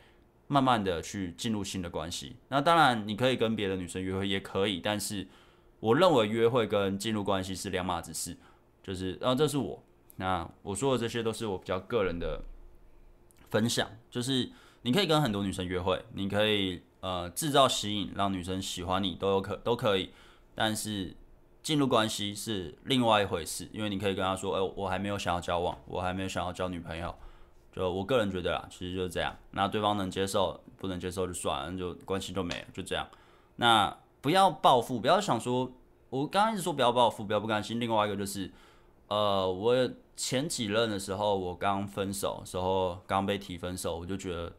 [0.47, 2.35] 慢慢的去进入新的关系。
[2.49, 5.27] 那当然你可以跟别的女生约会也可以，但是。
[5.81, 8.35] 我认为约会跟进入关系是两码子事，
[8.81, 9.83] 就是，然后这是我，
[10.15, 12.41] 那我说的这些都是我比较个人的
[13.51, 14.49] 分享，就是
[14.81, 20.09] 你可以跟很多女生约会，你可以呃制造吸引，让女生喜欢你都有可都可以，
[20.55, 21.13] 但是
[21.65, 27.13] 进入关系是另外一回事，因为你可以跟他说，哎，我还没有想要交往，我还没有想要交女朋友，
[27.73, 33.08] 就我个人觉得啦，其实就是这样，那对方能接受，不能接受就算了，就关系就没了，就这样，
[33.56, 33.97] 那。
[34.21, 35.71] 不要报复，不要想说，
[36.10, 37.80] 我刚刚一直说不要报复，不要不甘心。
[37.80, 38.51] 另外一个就是，
[39.08, 39.75] 呃，我
[40.15, 44.51] 前几任的时候，我刚分手时候，刚被提分手，我就觉得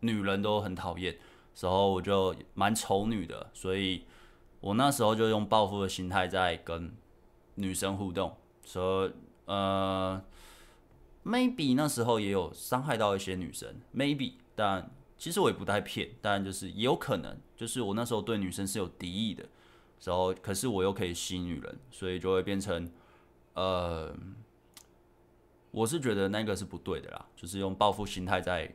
[0.00, 1.16] 女人都很讨厌，
[1.54, 4.04] 时候我就蛮丑女的，所以
[4.64, 6.90] 我那时候就用报复的心态在跟
[7.56, 9.10] 女生互动，说，
[9.44, 10.24] 呃
[11.22, 14.90] ，maybe 那时候也有伤害到一些女生，maybe，但。
[15.16, 19.46] 其实我也不太骗，但就是也有可能，就是我那时候对女生是有敌意的
[19.98, 22.90] 时候，可是我又可以吸引女人，所以就会变成，
[23.54, 24.14] 呃，
[25.70, 28.74] 我是觉得那个是不对的啦，就是用报复心态在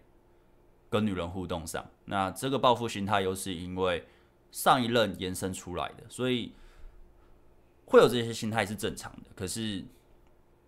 [0.89, 1.85] 跟女人互动上。
[2.05, 4.07] 那这个报复心态又是因为
[4.51, 6.53] 上一任延伸出来的，所以
[7.85, 9.29] 会有这些心态是正常的。
[9.35, 9.83] 可是。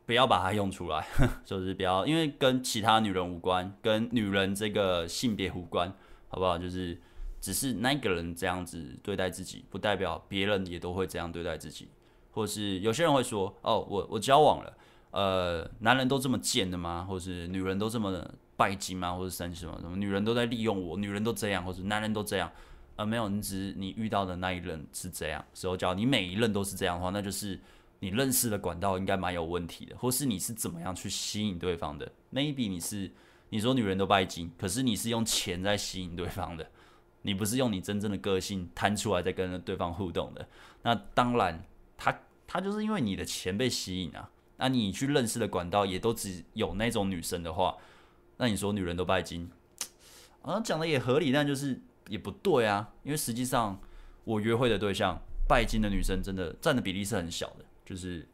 [0.03, 1.07] 不要把它用出来，
[1.45, 5.93] 就是不要，因为跟其他女人无关，跟女人这个性别无关，
[6.27, 6.57] 好不好？
[6.57, 6.99] 就是
[7.39, 11.87] 只是那个人这样子对待自己，不代表别人也都会这样对待自己。
[12.31, 14.77] 或是有些人会说：“哦，我我交往了，
[15.11, 17.05] 呃，男人都这么贱的吗？
[17.07, 19.13] 或是女人都这么拜金吗？
[19.13, 19.95] 或是什么什么？
[19.95, 22.51] 女人都在利用我，女人都这样，或者男人都这样？
[23.01, 27.59] 呃，没有，你只你遇到的那一任是这样，所以叫你每一任都是这样的话，那就是。”
[28.03, 33.11] 你认识的管道应该蛮有问题的，或是你是怎么样去吸引对方的？Maybe 你是
[33.49, 36.67] 你说女人都拜金，可是你是用钱在吸引对方的，
[37.21, 40.49] 你不是用你真正的个性摊出来在跟对方互动的。
[40.81, 41.63] 那当然
[41.95, 47.77] 他，他他就是因为你的钱被吸引啊，那你去认识的管道也都只有那种女生的话，
[48.37, 49.47] 那你说女人都拜金
[50.41, 50.59] 啊？
[50.65, 53.79] 讲的也合理，但就是也不对啊，因为实际上
[54.23, 58.27] 我约会的对象拜金的女生真的占的比例是很小的，就是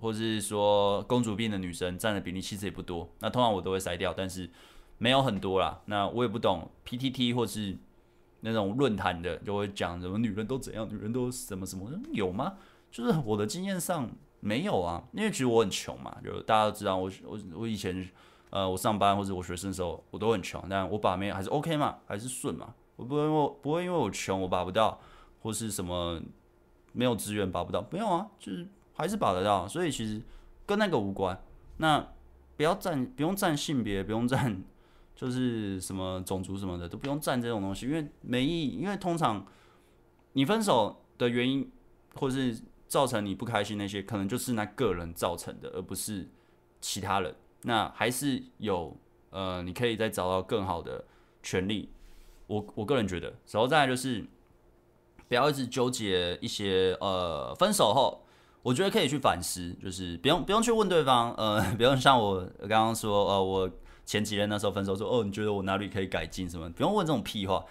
[0.00, 4.50] 或是说公主病的女生占的比例其实也不多，那通常我都会筛掉，但是
[4.98, 5.80] 没有很多啦。
[5.86, 7.78] 那我也不懂 PTT 或是。
[8.44, 12.54] 那种论坛的就会讲什么女人都怎样，女人都什么什么，有吗？
[12.90, 18.04] 就是我的经验上没有啊，因为其实我很穷嘛，就大家都知道我我我以前
[18.50, 25.00] 呃我上班或者我学生的时候我都很穷，但我把妹还是 OK 嘛，还是顺嘛，我不会因为不会因为我穷我拔不到，
[25.42, 26.20] 或是什么
[26.92, 30.20] 没有资源拔不到，没有啊，就是还是拔得到，所以其实
[30.66, 31.40] 跟那个无关。
[31.78, 32.06] 那
[32.56, 34.62] 不要占，不用占性别，不用占。
[35.14, 38.78] 就是什么种族什么的都不用占这种东西，因为没意义。
[38.80, 39.46] 因为通常
[40.32, 41.70] 你分手的原因，
[42.14, 46.28] 或是造成你不开心那些，可能就是那个人造成的，而不是
[46.80, 47.32] 其他人。
[47.62, 48.96] 那还是有
[49.30, 51.04] 呃，你可以再找到更好的
[51.40, 51.90] 权利。
[52.46, 54.24] 我我个人觉得，然后再就是
[55.28, 58.24] 不要一直纠结一些呃，分手后，
[58.62, 63.70] 我觉得可以去反思，就是不用不用去问对方，呃， 不用像我刚刚说，呃，我。
[64.04, 66.68] 前几任那时候分手说，哦，你觉得我哪里可以改进什么？
[66.70, 67.64] 不用问这种屁话，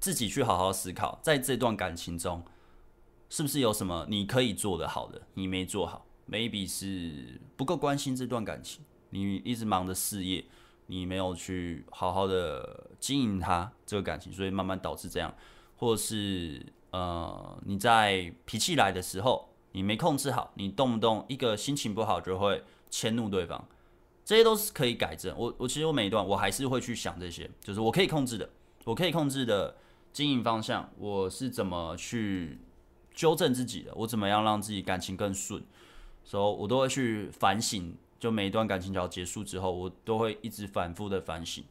[0.00, 2.42] 自己去好好思考，在这段感情中，
[3.28, 10.42] 是不是有什么你可以做的好的，你没做好？maybe 是不够关心这段感情，你一直忙着事业，
[10.88, 15.32] 你没有去好好的经营他这个感情，所以慢慢导致这样，
[15.76, 23.68] 或是呃你在脾气来的时候，你没控制好，你动不动一个心情不好就会迁怒对方。
[24.24, 25.34] 这些都是可以改正。
[25.38, 28.48] 我我其实我每一段我还是会去想这些，就是我可以控制的，
[28.84, 29.76] 我可以控制的
[30.12, 32.58] 经营方向，我是怎么去
[33.14, 35.62] 纠正自己的，我怎么样让自己感情更顺，
[36.24, 37.94] 所以我都会去反省。
[38.18, 41.64] 就每一段感情只要结束之后，我都会一直反复的反省，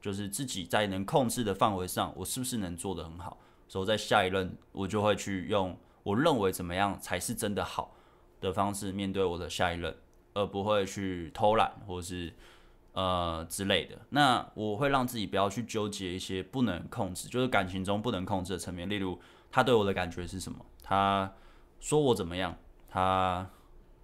[0.00, 3.38] 就是自己在能控制的范围上，我是不是能做得很好。
[3.68, 7.94] 所以在下一任，我就会去用我认为怎么样才是真的好
[8.40, 9.96] 的方式面对我的下一任。
[10.36, 12.32] 而不会去偷懒或是
[12.94, 13.96] 呃之类的。
[14.08, 18.88] 那我会让自己不要去纠结一些不能控制，就是感情中不能控制的层面。
[18.88, 19.16] 例如，
[19.52, 20.58] 他对我的感觉是什么？
[20.82, 21.32] 他
[21.78, 22.56] 说我怎么样？
[22.88, 23.48] 他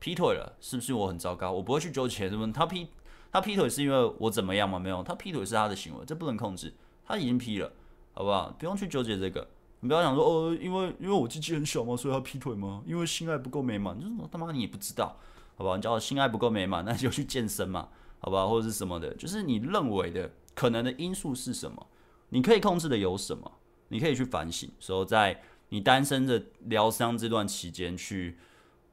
[0.01, 1.53] 劈腿了，是不是我很糟糕？
[1.53, 2.51] 我不会去纠结什么。
[2.53, 2.89] 他劈
[3.31, 4.79] 他劈腿是因为我怎么样吗？
[4.79, 6.75] 没有，他劈腿是他的行为，这不能控制。
[7.07, 7.71] 他已经劈了，
[8.15, 8.51] 好不好？
[8.59, 9.47] 不用去纠结这个。
[9.81, 12.83] 你不要想说哦，因为因为我鸡鸡很小嘛，所以他劈腿吗？
[12.87, 15.17] 因为性爱不够美满，就是他妈你也不知道。
[15.57, 21.87] 好吧，你叫我性爱不够美满，那就去健身嘛，好吧，或者是什么的，就是你认为的可能的因素是什么？
[22.31, 23.53] 你可以控制的有什么？
[23.89, 28.39] 你可以去反省，说在你单身的疗伤这段期间，去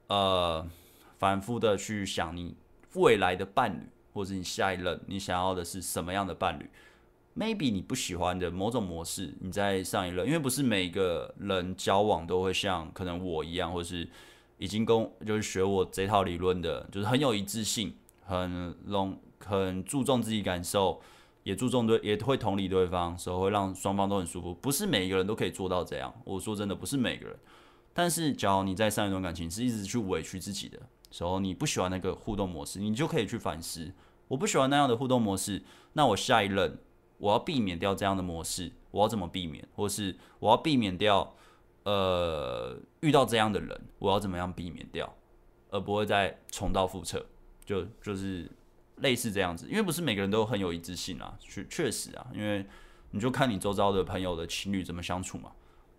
[0.08, 0.66] 呃
[1.18, 2.54] 反复的去想你
[2.94, 6.70] 未来的伴侣，或者你下一任你想要的是什么样的伴侣
[7.36, 14.08] ？Maybe 你不喜欢的某种模式，你在上一任，因为不是每个人交往都会像可能我一样，或是。
[14.60, 21.00] 已经跟就是学我这套理论的，就是很有一致性，很容很注重自己感受，
[21.44, 24.52] 也注重对，也会同理对方，所以会让双方都很舒服。
[24.56, 26.12] 不是每一个人都可以做到这样。
[26.24, 27.38] 我说真的，不是每个人。
[27.94, 30.76] 但是，假如你在上一段感情是一直去委屈自己的
[31.10, 33.92] 时候，你不喜欢那个互动模式，你就可以去反思。
[34.28, 35.62] 我不喜欢那样的互动模式，
[35.94, 36.78] 那我下一任
[37.18, 39.66] 我要避免掉这样的模式，我要怎么避免？
[39.74, 41.34] 或是我要避免掉？
[41.84, 45.10] 呃，遇到这样的人，我要怎么样避免掉，
[45.70, 47.24] 而不会再重蹈覆辙？
[47.64, 48.50] 就就是
[48.96, 52.66] 类似这样子，因为不是每个人都很有一致性啊，确确实啊，因为
[53.12, 55.52] 你就看你周遭的朋友的情侣怎么相处嘛，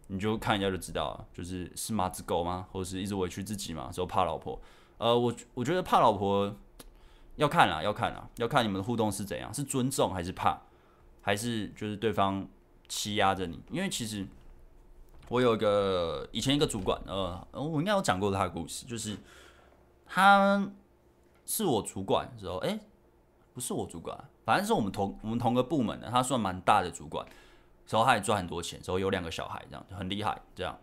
[0.07, 2.67] 你就看一下就知道了，就是是马子狗吗？
[2.71, 4.61] 或者是一直委屈自己嘛，说怕老婆？
[4.99, 6.55] 呃，我我觉得怕老婆
[7.37, 10.61] 要看啦，要看啦，要看你们的互动是怎样，是尊重还是怕，
[11.21, 12.47] 还是就是对方
[12.87, 13.59] 欺压着你？
[13.71, 14.27] 因为其实。
[15.31, 19.15] 我有一个以前一个主管，呃，我应该有讲过他的故事，就是
[20.07, 20.67] 他
[21.45, 22.79] 是我主管的时候，哎，
[23.53, 27.23] 不是我主管，反正是我们同我们同个部门的，他算蛮大的主管，
[27.87, 30.75] 然后他也赚很多钱，然后有两个小孩，这样很厉害，这样，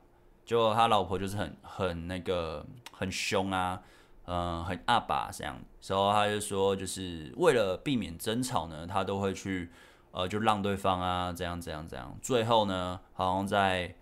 [0.44, 3.83] 就他老婆就是很很那个很凶啊，
[4.27, 9.71] 嗯、很阿爸这样，然后他就说，就是为了避免争吵呢，他都会去
[10.11, 13.95] 呃就让对方啊，这样这样这样，最后呢，好像在。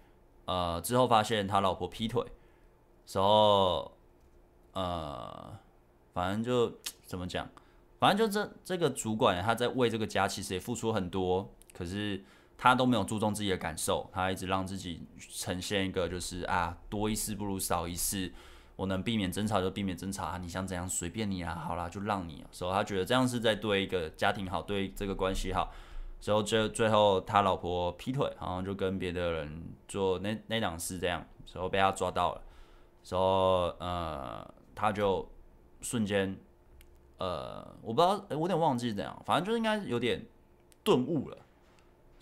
[0.47, 2.23] 呃，之后发现他老婆劈腿，
[3.07, 3.97] 时候，
[4.75, 5.59] 呃，
[6.13, 6.71] 反正就
[7.07, 7.49] 怎么讲，
[7.99, 12.23] 反正就这这个主管他在为这个家其实也付出很多，可是
[12.59, 18.31] 他都没有注重自己的感受，他一直让自己呈现一个就是啊多一事不如少一事，
[18.77, 22.49] 我能避免争吵就避免争吵啊，你想怎样随便你啊，好啦，就让你啊。
[22.51, 25.73] 所以他觉得这样是在对一个家庭好，对这个关系好。
[26.21, 32.43] 之后最最后他老婆劈腿，然后就跟别的人做那那档事，这样，之后被他抓到了，
[33.03, 35.29] 之后呃，他就
[35.83, 36.35] 瞬间
[37.19, 40.25] 呃，我不知道，我有点忘记是怎样，反正就应该有点
[40.83, 41.39] 顿悟了。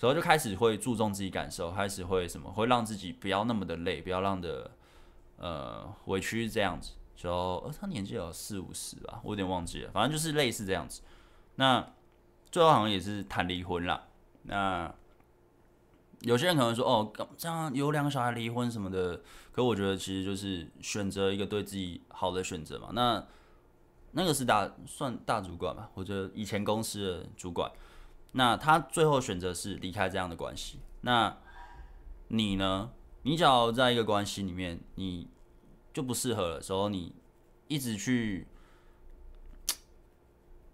[0.00, 4.68] 然后就开始会注重自己感受，开始会什么，会让自己不要那么的累，不要让的
[5.42, 6.92] 呃委屈这样子。
[7.14, 11.02] 就呃他年纪有四五十吧，我有点忘记了，反正就是类似这样子。
[11.56, 11.92] 那
[12.50, 14.04] 最后好像也是谈离婚啦。
[14.44, 14.92] 那
[16.22, 19.20] 有些人可能说哦，这样有两个小孩离婚什么的，
[19.52, 22.88] 可我觉得其实就是选择一个对自己好的选择嘛。
[22.92, 23.24] 那
[24.12, 27.70] 那个是大算大主管吧，我觉得以前公司的主管。
[28.32, 30.80] 那他最后选择是离开这样的关系。
[31.02, 31.36] 那
[32.28, 32.90] 你呢？
[33.24, 35.28] 你只要在一个关系里面，你
[35.92, 37.14] 就不适合的时候，你
[37.68, 38.46] 一直去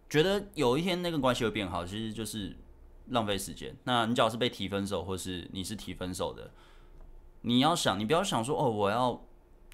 [0.08, 2.56] 觉得有一天那个关系会变好，其实就是
[3.08, 3.76] 浪费时间。
[3.84, 6.50] 那你只要是被提分手，或是你是提分手的，
[7.42, 9.24] 你要想，你不要想说哦，我要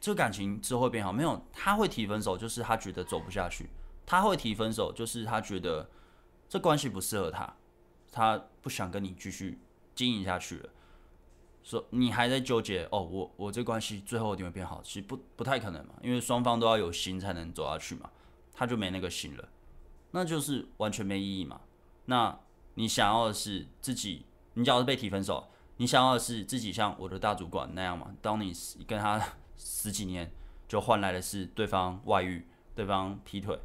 [0.01, 1.13] 这感情之后会变好。
[1.13, 3.65] 没有，他会提分手，就是他觉得走不下去；
[4.05, 5.89] 他会提分手，就是他觉得
[6.49, 7.57] 这关系不适合他。
[8.13, 9.59] 他不想跟你继续
[9.95, 10.69] 经营下去了，
[11.65, 18.11] 说你还在纠结哦，我我这关系最后一定会变好，其实不不太可能嘛，因为双方都要有心才能走下去嘛，
[18.53, 19.49] 他就没那个心了，
[20.13, 21.63] 那就是完全没意义嘛。
[22.05, 22.39] 那
[22.75, 25.49] 你想要的是自己，你只要是被提分手，
[25.79, 28.15] 你想要的是自己像我的大主管那样嘛？
[28.23, 28.53] 当你
[28.87, 29.21] 跟他
[29.57, 30.31] 十几年，
[30.69, 33.59] 就换来的是对方外遇，对方劈腿，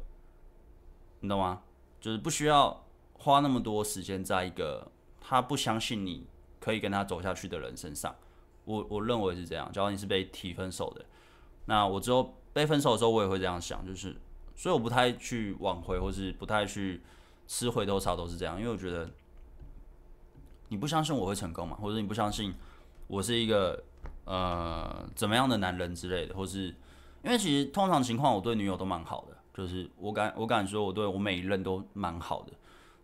[1.20, 1.62] 你懂吗？
[2.00, 2.84] 就是不需要。
[3.22, 6.26] 花那么多时间在一个他不相信你
[6.60, 8.14] 可以跟他走下去的人身上，
[8.66, 9.72] 我我认为是这样。
[9.72, 11.04] 假如你是被提分手的，
[11.64, 14.14] 那我之后被分手的时候，我也会这样想，就是，
[14.54, 17.00] 所以我不太去挽回，或是不太去
[17.48, 18.58] 吃回头草，都是这样。
[18.60, 19.10] 因为我觉得
[20.68, 22.54] 你不相信我会成功嘛，或者你不相信
[23.06, 23.82] 我是一个
[24.24, 26.66] 呃怎么样的男人之类的，或是
[27.24, 32.52] 因为其实通常情况，我对女友都蛮好的，就是我敢我敢说，我对我每一任都蛮好的。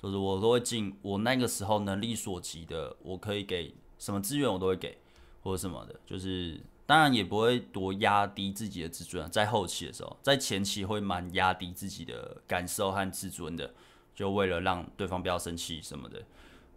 [0.02, 4.98] 就是我都会尽我那个时候能力所及的，我可以给什么资源我都会给，
[5.42, 5.98] 或者什么的。
[6.04, 13.72] 就是当然也不会多压低自己的自尊，在后期的时候，在前期会蛮压低自己的感受和自尊的，
[14.14, 16.22] 就为了让对方不要生气什么的。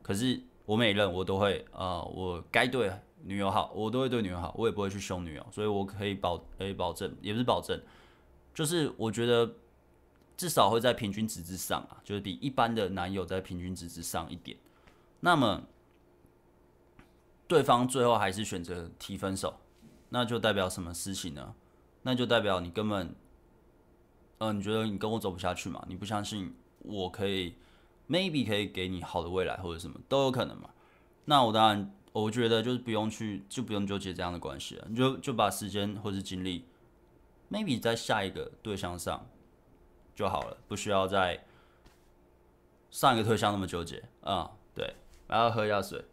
[0.02, 2.90] 可是我每任我都会，呃，我该对
[3.24, 7.80] 女友好，我都会对女友好，我也不会去凶女友，所以我可以保可以保证，也不是保证，
[8.54, 9.52] 就是我觉得。
[10.40, 14.58] 至少会在平均值之上啊，就是比一般的男友在平均值之上一点。
[15.20, 15.64] 那么，
[17.46, 19.60] 对方最后还是选择提分手，
[20.08, 21.54] 那就代表什么事情呢？
[22.04, 23.14] 那就代表你根本，
[24.38, 25.84] 嗯、你觉得你跟我走不下去嘛？
[25.90, 27.56] 你不相信我可以
[28.08, 30.70] ，maybe 可以给你好的未来或者什么都有可能嘛？
[31.26, 36.64] 那我当然，我觉得就是不用去，就不用纠结这样的关系了，你就就把时间或是精力
[37.52, 39.28] ，maybe 在下一个对象上。
[40.20, 41.42] 就好了，不需要在
[42.92, 44.94] 上一个对象那么纠结啊、对，
[45.30, 46.04] 然后喝一下水。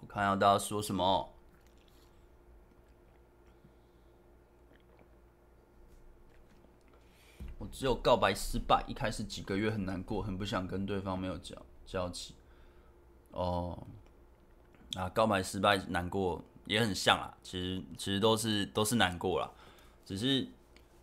[0.00, 1.28] 我看下大家说什么。
[7.58, 12.34] 我只有告白失败，一开始几个月很难过，很不想跟对方没有交交集。
[13.32, 13.86] 哦，
[14.96, 16.42] 啊，告白失败难过。
[16.72, 19.50] 也很像啊，其实其实都是都是难过啦，
[20.06, 20.48] 只是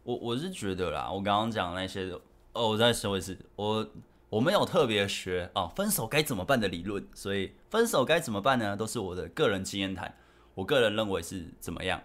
[0.01, 2.11] 我我是觉得啦，我刚刚讲那些
[2.53, 3.87] 哦，我再说一次，我
[4.29, 8.75] 我没有特别学啊、哦，分手该怎么办的理论，所以分手该怎么办呢？
[8.75, 10.17] 都是我的个人经验谈，
[10.55, 12.01] 我个人认为是怎么样，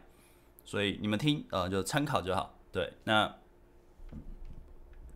[0.64, 2.54] 所以你们听呃就参考就好。
[2.70, 3.34] 对，那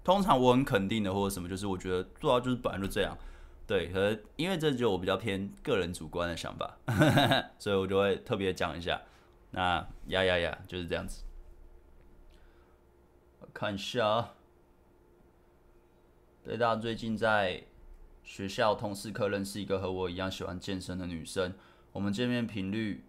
[0.03, 3.15] 通常我很肯定的或者什么，就是我觉得做到就是本来就这样。
[3.69, 6.79] 对，可因为这就我比较偏个人主观的想法，
[7.59, 9.03] 所以我就会特别讲一下。
[9.51, 11.23] 那呀呀呀，就是这样子。
[13.53, 14.35] 看一下啊，
[16.43, 17.66] 对，大家最近在
[18.23, 21.55] 学校通识课认识一个和我一样喜欢健身的女生，
[21.93, 23.05] 我们见面频率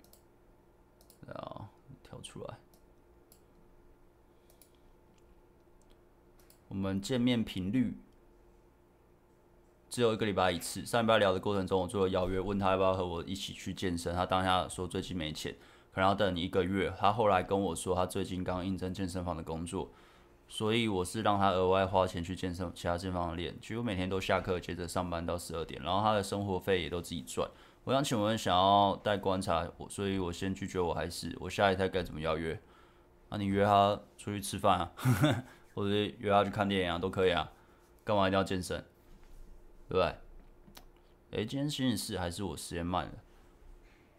[1.34, 1.70] 啊，
[2.03, 2.57] 跳出来，
[6.68, 7.97] 我们见面频率。
[9.89, 10.85] 只有一个礼拜一次。
[10.85, 14.13] 上礼拜聊的过程中，我做了邀约，问他要不要和我一起去健身。
[14.13, 15.55] 他当下说最近没钱，
[15.91, 16.93] 可能要等你一个月。
[16.97, 19.89] 他后来跟我说，他最近刚应征健身房的工作，
[20.47, 23.59] 所以我是让他额外花钱去健身其他健身房练。
[23.59, 27.49] 几乎每天都下课接着上班到十二点，然后他的生活费也都自己赚。
[27.85, 32.59] 我想请问，想要带观察我，所以我先拒绝我还是我下一胎该怎么邀约？
[33.29, 34.91] 啊，你约他出去吃饭啊，
[35.73, 37.51] 或者约他去看电影啊，都可以啊。
[38.03, 38.83] 干嘛一定要健身？
[39.89, 40.05] 对不对？
[41.31, 43.13] 哎，今天星期四还是我时间慢了？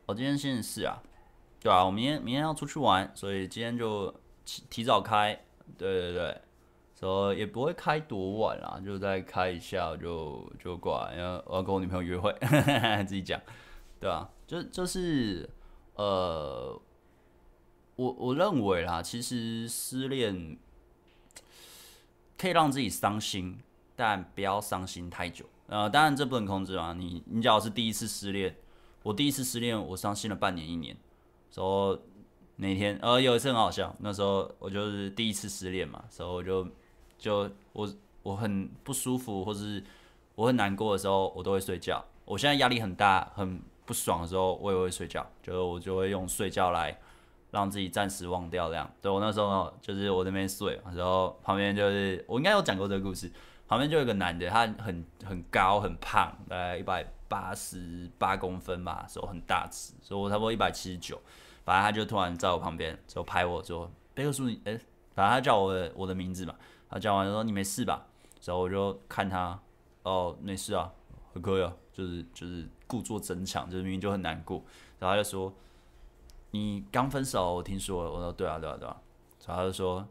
[0.07, 1.01] 哦，今天星期四啊，
[1.61, 4.13] 对啊，我明天明天要出去玩，所以今天就
[4.45, 5.43] 提提早开。
[5.79, 6.41] 对对对。
[6.95, 12.31] 所以也不会开多晚啦，就再开一下就就挂，因为我要跟我女朋友约会，
[13.09, 13.41] 自己讲，
[13.99, 15.49] 对啊，就就是
[15.95, 16.79] 呃，
[17.97, 20.59] 我我认为啦，其实失恋
[22.37, 23.59] 可以让自己伤心，
[23.97, 25.47] 但不要伤心太久。
[25.71, 26.93] 呃，当然这不能控制啊。
[26.93, 28.55] 你你假如是第一次失恋，
[29.03, 30.95] 我第一次失恋，我伤心了半年一年。
[31.51, 31.99] 说
[32.57, 36.69] 那天呃有一次很好笑，那时候我就是第一次失恋嘛，所以我就。
[37.21, 37.87] 就我
[38.23, 39.85] 我很不舒服，或是
[40.37, 42.03] 我很难过的时候，我都会睡觉。
[42.25, 45.31] 我现在压力很大，很不爽的时候，我也会睡觉。
[45.43, 46.99] 就是我就会用睡觉来
[47.51, 48.91] 让自己暂时忘掉这样。
[49.03, 53.31] 对，我那时候，就是我那边睡，然后旁边就是我应该有讲过这个故事，
[53.71, 61.23] 旁边就有一个男的，他很很高很胖，大概一百八十八公分吧，手很大只，所以我差不多一百七十九。
[61.65, 64.73] 反正他就突然在我旁边就拍我说：“贝克书，你哎，
[65.15, 66.57] 反正他叫我的我的名字嘛。”
[66.91, 68.09] 他讲完说：“你没事吧？”
[68.43, 69.57] 然后我就看他，
[70.03, 70.91] 哦，没事啊，
[71.33, 74.65] 很可以啊，就是就是故作坚强，就是明明就很难过。
[74.99, 75.55] 然后他就说
[76.51, 79.01] ：“你刚分手，我听说。”我说：“对啊，对啊，对啊。”
[79.47, 80.09] 然后他就说：“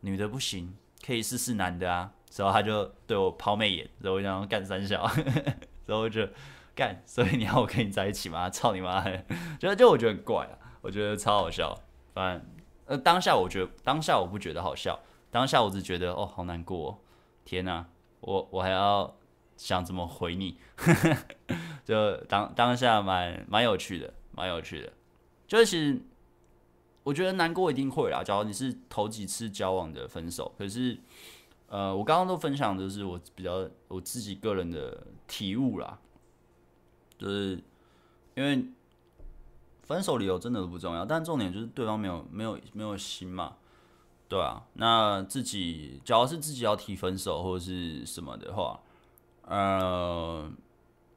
[0.00, 0.74] 女的不行，
[1.04, 5.02] 可以试试男的啊。”然后他就对我抛媚眼，然后我想干三小，
[5.86, 6.26] 然后我就
[6.74, 8.48] 干，所以你要我跟你在一起吗？
[8.50, 9.04] 操你妈！
[9.58, 11.76] 就就我觉得很怪啊，我觉得超好笑。
[12.14, 12.46] 反正
[12.86, 14.98] 呃，当下我觉得当下我不觉得好笑。
[15.30, 17.02] 当下我只觉得哦，好难过，
[17.44, 17.86] 天哪，
[18.20, 19.14] 我我还要
[19.56, 20.56] 想怎么回你，
[21.84, 24.92] 就当当下蛮蛮有趣的，蛮有趣的。
[25.46, 26.00] 就是
[27.02, 30.98] 我觉得难过一定会啦，假如你是头几次交往的分手，可是
[31.68, 35.98] 呃，我刚刚都分享的是我比较我自己个人的体悟啦，
[37.18, 37.62] 就是
[38.34, 38.64] 因为
[39.82, 43.56] 分手理由真的不重要，但重点就是对方没有没有没有心嘛。
[44.28, 48.80] 对啊，那自己假如是自己要提分手或者是什么的话，
[49.46, 50.50] 呃，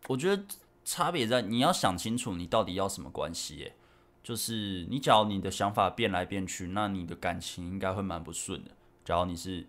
[0.08, 0.44] 我觉得
[0.86, 3.76] 差别在你要想清楚你到底要什么关系耶。
[4.24, 8.72] 就是你假如你的想法变来变去，那你的感情应该会蛮不顺的。
[9.04, 9.66] 假如你是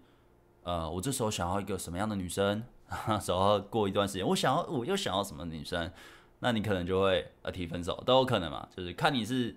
[0.63, 2.63] 呃，我这时候想要一个什么样的女生，
[3.07, 5.91] 然后过一段时间我想要我又想要什么女生，
[6.41, 9.57] 那你可能就会呃提分手都有可能嘛，就是看你是。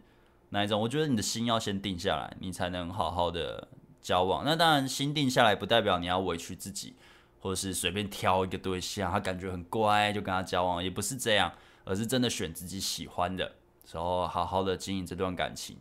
[0.49, 0.79] 哪一种？
[0.79, 3.67] 我觉得你的心要先定下来，你才能好好的
[3.99, 4.45] 交往。
[4.45, 6.95] 那当然，心定下来不代表你要委屈自己，
[7.41, 11.51] 或者是随便挑一个对象，他感觉很乖就跟他交往，也不是这样，
[11.83, 13.51] 而是真的选自己喜欢的，
[13.91, 15.75] 然后好好的经营这段感情。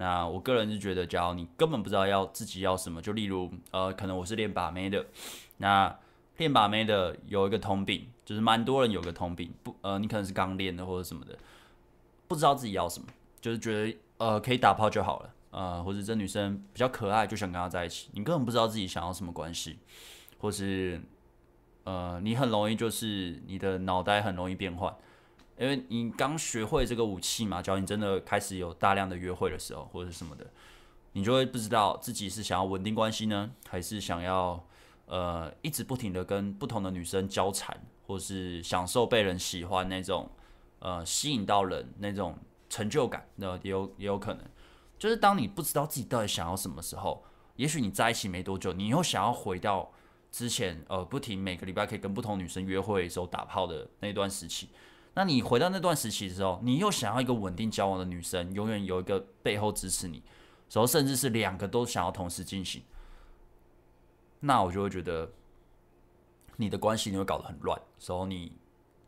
[0.00, 5.04] 那我个人是觉得，假如你根本不知道要自己要什么，就例如呃，可能我是练把妹的，
[5.56, 5.98] 那
[6.36, 11.36] 练把妹的有一个通病，就是蛮多人有个通病，不呃，你可能是刚练的或者什么的，
[12.28, 13.08] 不知道自己要什么。
[13.40, 18.08] 就是觉得呃可以打炮就好了，呃或者这女生比较可爱，就想跟她在一起。
[18.12, 19.78] 你根本不知道自己想要什么关系，
[20.38, 21.00] 或是
[21.84, 24.94] 呃你很容易就是你的脑袋很容易变换，
[25.58, 27.60] 因为你刚学会这个武器嘛。
[27.60, 30.46] 假如你真的开始有大量的约会的时候，或者是什么的，
[31.12, 34.64] 你就会不知道自己是想要稳定关系呢，还是想要
[35.06, 40.30] 呃一直不停的跟不同的女生交缠，或是享受被人喜欢那种
[40.78, 42.38] 呃吸引到人那种。
[42.70, 44.44] 成就感，那也有也有可能，
[44.98, 47.24] 就是当你不知道自己到底想要什么时候，
[47.56, 49.90] 也许你在一起没多久，你又想要回到
[50.30, 54.68] 之前，呃，不停每个礼拜可以跟不同女生约会的时候打炮的那段时期。
[55.18, 60.22] 那你回到那段时期的时候，你又想要一个稳定交往的女生，永远有一个背后支持你，
[60.68, 62.84] 时候甚至是两个都想要同时进行，
[64.38, 65.28] 那我就会觉得
[66.54, 68.56] 你的关系你会搞得很乱，时候你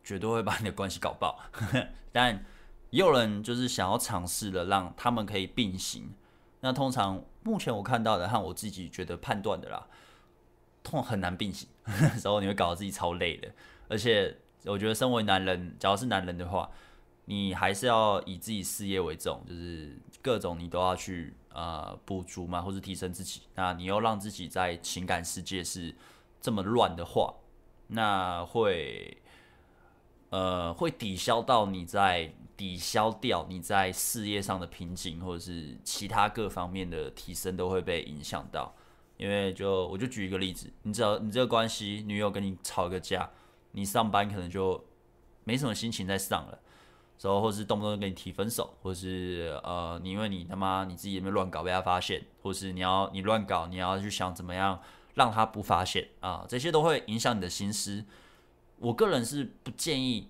[0.03, 1.39] 绝对会把你的关系搞爆，
[2.11, 2.43] 但。
[2.89, 6.13] 也有人就是想要尝试的，让他们可以并行。
[6.59, 9.87] 那通常目前我看到的和我自己觉得判断的啦，
[10.83, 11.69] 通很难并行，
[12.21, 13.49] 然后你会搞得自己超累的。
[13.87, 16.69] 而且我觉得身为男人，假如是男人的话，
[17.25, 23.41] 你还是要以自己事业为重，就是各种你都要去呃补足嘛，或是提升自己。
[23.55, 25.95] 那你又让自己在情感世界是
[26.39, 27.33] 这么乱的话，
[27.87, 29.17] 那会。
[30.33, 38.73] 呃，会抵消到你在抵消掉你在事业上的瓶颈，或者是其他各方面的提升都会被影响到。
[39.17, 43.29] 因为就我就举一个例子，你只要你这个关系，女友跟你吵个架，
[43.71, 44.83] 你上班可能就
[45.43, 46.59] 没什么心情再上了。
[47.23, 54.81] 然后，或是动不动跟你提分手，或是呃，你因为你他妈你自己也没有乱搞被他发现，或是你要你乱搞，你要去想怎么样
[55.13, 58.03] 让他不发现啊，这些都会影响你的心思。
[58.79, 60.29] 我个人是不建议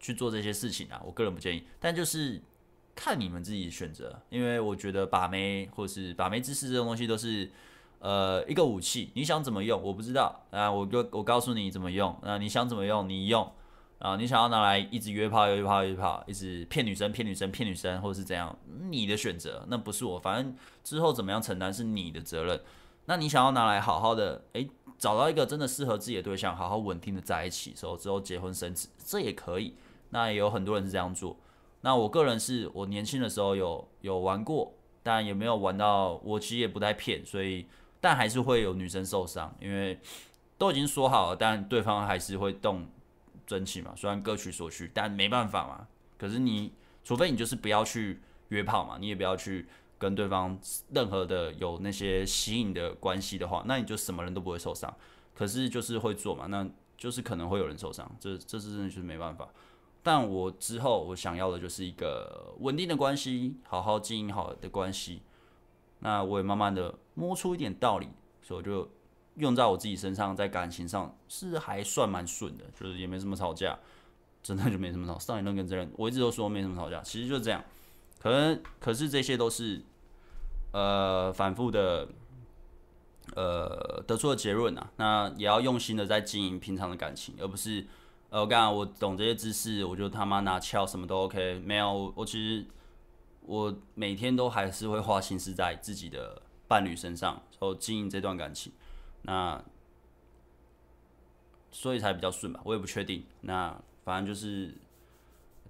[0.00, 2.40] 去做这些事情啊，我个人不建议，但就是
[2.94, 7.50] 看你们自己选择，因为我觉得把妹或是把妹知识这种东西都是
[8.00, 13.50] 呃一个武器，你想怎么用我不知道啊，我就我告诉你怎么用，那你想怎么用你用。
[13.98, 18.56] 啊，你想要拿来一直约炮、约炮、约炮，一直骗女生、骗女生、骗女生，或者是怎样？
[18.90, 20.16] 你的选择，那不是我。
[20.20, 22.60] 反正之后怎么样承担是你的责任。
[23.06, 29.74] 那你想要拿来好好的，诶，找到一个真的适合自己的对象，好好稳定的在一起，之后之后结婚生子，这也可以。
[30.10, 31.36] 那也有很多人是这样做。
[31.80, 37.66] 那我个人是我年轻的时候有有玩过，但也没有玩到，我其实也不太骗，所以
[38.00, 39.98] 但还是会有女生受伤，因为
[40.56, 42.86] 都已经说好了，但对方还是会动。
[43.46, 45.88] 真气嘛，虽然各取所需，但没办法嘛。
[46.18, 46.70] 可是你，
[47.02, 50.60] 除非你就是不要去约炮嘛，你也不要去跟对方
[50.92, 54.94] 任何的有那些吸引的关系的话，那你就什么人都不会受伤。
[55.34, 56.68] 可是就是会做嘛，那
[56.98, 59.48] 就是可能会有人受伤，这这是真的就是没办法。
[60.02, 65.22] 但我之后我想要的就是一个稳定的关系，好好经营好的关系。
[66.00, 68.08] 那我也慢慢的摸出一点道理，
[68.42, 68.88] 所以我就。
[69.38, 73.78] 用在我自己身上，在感情上是还算蛮顺的，就是也没什么吵架，
[74.42, 75.16] 真的就没什么吵。
[75.16, 77.62] 上一任跟这任，我一直都说没什么吵架，其实就是这样。
[78.18, 79.80] 可能可是这些都是
[80.72, 82.08] 呃反复的
[83.36, 84.90] 呃得出的结论啊。
[84.96, 87.86] 那也要用心的在经营平常的感情，而不是
[88.30, 91.62] 呃我刚刚我懂这些知识，我就他妈拿翘什么都 OK。
[91.64, 92.66] 没有，我其实
[93.48, 98.70] 我每天都还是会花心思在自己的伴侣身上，然后经营这段感情。
[99.22, 99.64] 那
[101.70, 103.24] 所以才比较顺吧，我也不确定。
[103.40, 103.74] 那
[104.04, 104.74] 反正就是，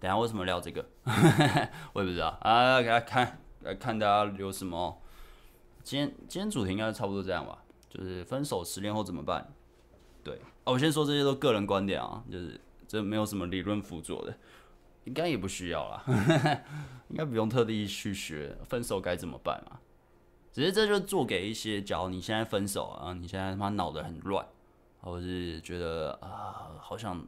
[0.01, 0.85] 等下为什么聊这个，
[1.95, 2.81] 我也不知道啊。
[2.81, 5.01] 给大家看，来看大家留什么。
[5.85, 9.53] 今天今天主题应该差不多这样吧，就是分手失恋后怎么办？
[10.25, 14.37] 对，啊，我先说这些都个人观点啊，就是这没有什么理论辅佐的，
[15.09, 16.05] 应该也不需要啦，
[17.09, 19.81] 应该不用特地去学分手该怎么办嘛。
[20.53, 24.47] 只是这就做给一些，假如你现在分手啊，你现在他妈脑子很乱，
[25.01, 27.27] 或者是觉得啊，好想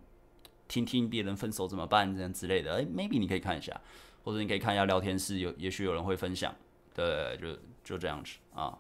[0.68, 3.81] 听听别人分手怎么办这样之类的，哎，maybe 你可以看一下，
[4.24, 6.55] 或者你可以看一下聊天室，有也许有人会分享，
[6.95, 8.76] 对，就就这样子啊。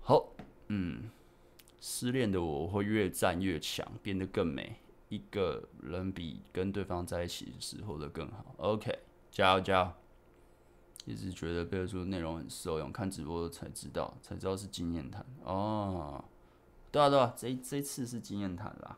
[0.00, 0.32] 好，
[0.68, 1.10] 嗯，
[1.80, 4.76] 失恋的我会越战越强，变得更美，
[5.12, 8.46] 一个人比跟对方在一起时活得更好。
[8.56, 8.98] OK，
[9.30, 9.92] 加油加油！
[11.04, 16.24] 一直觉得贝克书内容很受用，看直播才知道，才知道是经验谈哦。
[16.90, 18.96] 对啊对啊，这这次是经验谈啦。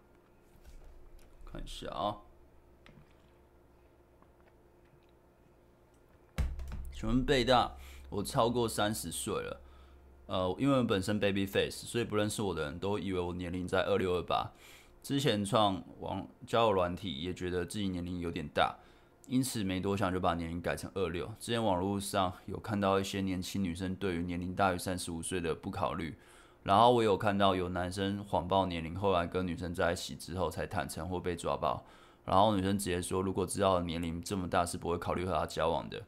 [1.45, 2.19] 看一下啊，
[6.93, 7.73] 请问贝大，
[8.09, 9.61] 我超过三十岁了，
[10.27, 14.53] 呃，因为我本身 baby face，所以不认识我的人都以为我年龄在二六二八。
[15.05, 18.74] 之前创网交友软体，也觉得自己年龄有点大。
[19.28, 21.26] 因此没多想就把年龄改成二六。
[21.38, 26.14] 之前网络上有看到一些年轻女生对于年龄大于三十五岁的不考虑，
[26.62, 31.84] 然后我有看到有男生谎报年龄，后来跟女生在一起之后才坦诚或被抓包，
[32.24, 36.02] 然后女生直接说如果知道年龄这么大是不会考虑和他交往的。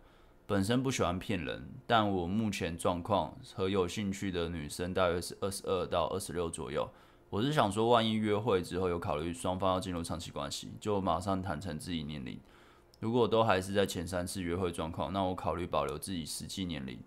[0.47, 6.88] 本身不喜欢骗人，但我目前状况和有兴趣的女生大约是二十二到二十六左右。
[7.29, 12.39] 我是想说，万一约会之后有考虑双方要进入长期关系，就马上坦诚自己年龄。
[13.01, 16.99] 如果都还是在前三次约会状况，那我考虑保留自己实际年龄。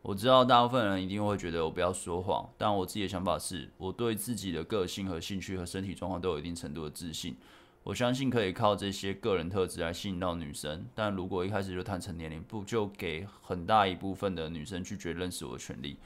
[0.00, 7.36] 我知道大部分人一定会觉得我不要说谎，但我自己的想法是，我对自己的个性和兴趣和身体状况都有一定程度的自信。
[7.84, 10.86] 我相信可以靠这些个人特质来吸引到女生。
[10.94, 15.98] 但如果一开始就坦诚年龄，不就给很大一部分的女生拒绝认识我的权利？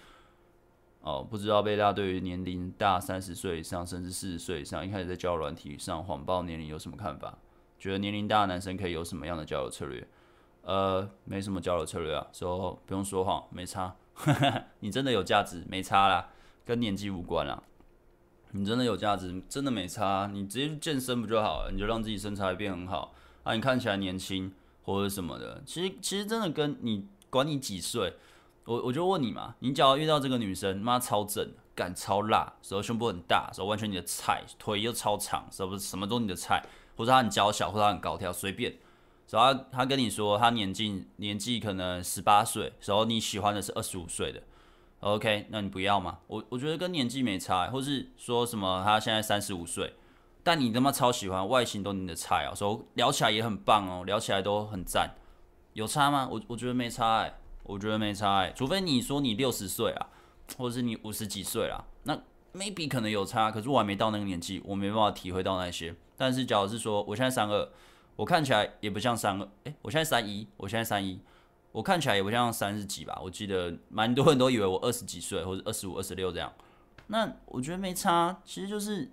[1.02, 7.36] 哦，不知道贝大对于年龄大三十岁以上，甚至四十岁以上，一开始在交友软体上谎报年龄有什么看法？
[7.78, 10.06] 觉得年龄大的男生可以有什么样的交友策略？
[10.62, 13.96] 呃，没什么交友策略啊，说不用说谎，没差。
[14.78, 16.28] 你真的有价值，没差啦，
[16.64, 17.60] 跟年纪无关啦。
[18.52, 20.30] 你真的有价值，真的没差。
[20.32, 21.70] 你直接去健身不就好了？
[21.72, 24.52] 你就让自己身材变很好啊，你看起来年轻
[24.84, 25.60] 或者什么的。
[25.66, 28.14] 其实其实真的跟你管你几岁，
[28.64, 36.64] 我我就问你嘛，你只要遇到这个女生，妈超正，干超辣，时候胸部很大，时候完全你的菜，腿又超长，是不是什么都你的菜？
[36.96, 38.74] 或者她很娇小，或者她很高挑，随便。
[39.26, 44.42] 只要她，跟你说她年纪年纪可能十八岁，时候你喜欢的是二十五岁的
[45.00, 46.18] ，OK，那你不要吗？
[46.26, 49.94] 我我觉得跟年纪没差，或是说什么她现在三十五岁，
[50.44, 55.14] 但你他妈超喜欢，外形都你的菜啊，说聊起来也很棒哦，聊起来都很赞，
[55.72, 56.28] 有差吗？
[56.30, 60.06] 我我觉得没差哎、我觉得没差哎、欸，除非你说你六十岁啊，
[60.56, 62.16] 或者是你五十几岁啦，那
[62.54, 65.94] maybe 可能有差，可是我还没到那个年纪，我没办法体会到那些。
[66.16, 67.68] 但是假如是说我现在三二，
[68.16, 71.20] 我看起来也不像三二，诶，我现在三一，我现在三一，
[71.72, 73.20] 我看起来也不像三十几吧？
[73.22, 76.52] 我记得蛮多人都以为我二十几岁或者二十五、二十六这样，
[77.06, 79.10] 那我觉得没差，其实就是。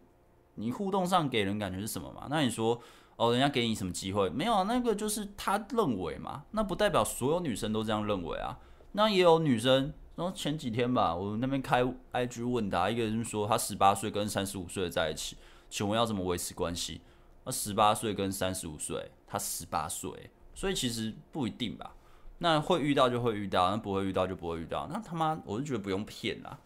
[0.55, 2.27] 你互动上给人感觉是什么嘛？
[2.29, 2.77] 那你说
[3.19, 4.29] 哦，人家给你什么机会？
[4.29, 8.57] 没有啊，那个就是他认为嘛，那不代表所有女生都这样认为啊。
[8.93, 15.35] 那也有女生，然后前几天吧，我那边开 IG 问答，一个人说他十八岁跟三十五岁在一起，
[15.69, 17.01] 请问要怎么维持关系？
[17.43, 21.93] 那十八岁跟三十五岁，他十八岁，所以其实不一定吧。
[22.37, 24.87] 那会遇到就会遇到，那不会遇到就不会遇到。
[24.89, 26.57] 那他妈，我就觉得不用骗啦，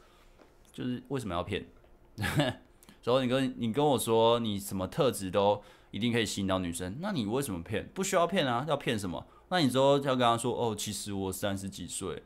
[0.71, 1.65] 就是为什么要骗？
[3.01, 5.61] 所以你跟你跟我说你什么特质都
[5.93, 7.87] 一定可以吸引到女生，那你为什么骗？
[7.93, 9.23] 不需要骗啊，要骗什么？
[9.49, 12.23] 那你之后要跟他说哦，其实我三十几岁，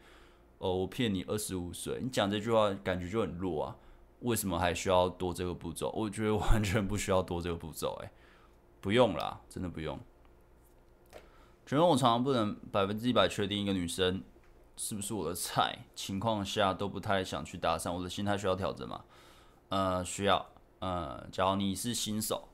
[0.59, 3.75] 哦，我骗你二十五岁，你讲这句话感觉就很弱啊。
[4.21, 5.91] 为什么还需要多这个步骤？
[5.93, 8.09] 我觉得完全不需要多这个步骤，哎，
[8.79, 9.99] 不用啦，真的不用。
[11.65, 14.23] 请问我常常不能百分之一百确定一个女生
[14.77, 19.03] 是不是我的菜，情况下都不太想去搭讪，我的心态需要调整吗？
[19.67, 20.45] 呃，需要。
[20.79, 22.47] 嗯，假如你是新手，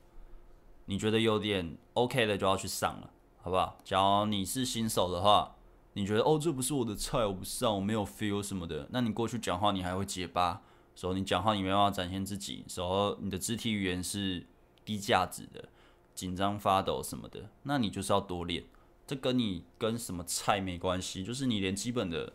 [0.86, 3.10] 你觉得有点 OK 的就要去上了，
[3.42, 3.80] 好不好？
[3.84, 5.56] 假如你是新手的话，
[5.94, 10.62] 你觉得哦，这不是我的菜，我不上，我没有 feel 什么的，那你过去讲话你还会结巴，
[10.96, 14.46] 时候你讲话你没办法展现自己，时候你的肢体语言是
[14.84, 15.70] 低价值的，
[16.14, 18.64] 紧张发抖什么的，那你就是要多练。
[19.06, 22.34] 这跟你跟什么菜没关系，就是你连基本的、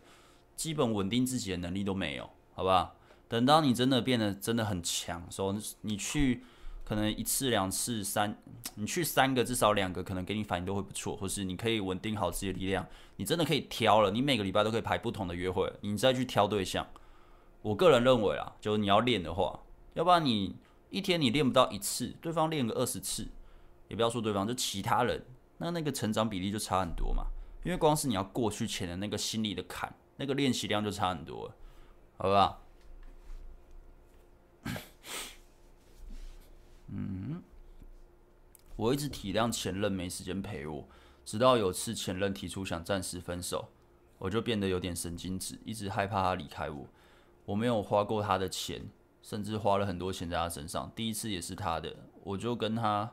[0.54, 2.94] 基本稳定自己的能力都没有，好不好？
[3.26, 6.44] 等到你真的变得真的很强，说你去
[6.88, 8.34] 可能一次两次三，
[8.76, 12.86] 你去三个至少两个，可能给你反应都会不错，或是你可以稳定好自己的力量，
[13.16, 16.86] 你真的可以挑了，你每个礼拜都可以排不同的约会，你再去挑对象。
[17.60, 19.60] 我个人认为啊，就是你要练的话，
[19.92, 20.56] 要不然你
[20.88, 23.28] 一天你练不到一次，对方练个二十次，
[23.88, 25.22] 也不要说对方，就其他人，
[25.58, 27.24] 那那个成长比例就差很多嘛，
[27.64, 31.52] 因为光是你要过去前的那个心理的坎，那个练习量就差很多，
[32.16, 32.64] 好不好？
[36.90, 37.42] 嗯，
[38.76, 40.88] 我一直体谅前任没时间陪我，
[41.24, 43.68] 直到有次前任提出想暂时分手，
[44.18, 46.86] 我就变得有点神经质，一直害怕他离开我。
[47.44, 48.88] 我没有花过他的钱，
[49.22, 50.90] 甚至花了很多钱在他身上。
[50.94, 53.12] 第一次也是他的，我就跟他，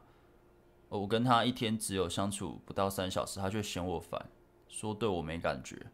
[0.89, 4.30] 我跟他一天只有相处不到三小时，他却嫌我烦，
[4.69, 5.86] 说对我没感觉。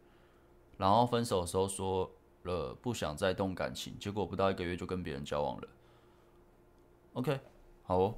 [0.78, 2.12] 然后分手的时候说
[2.44, 5.68] 了不想再动感情，结果不到一个月就跟别人交往了。
[7.14, 7.40] OK。
[7.92, 8.16] 好哦，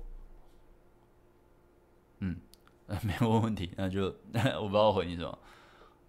[2.19, 2.37] 嗯，
[3.01, 4.03] 没有问问题，那就
[4.61, 5.39] 我不知道回你什么。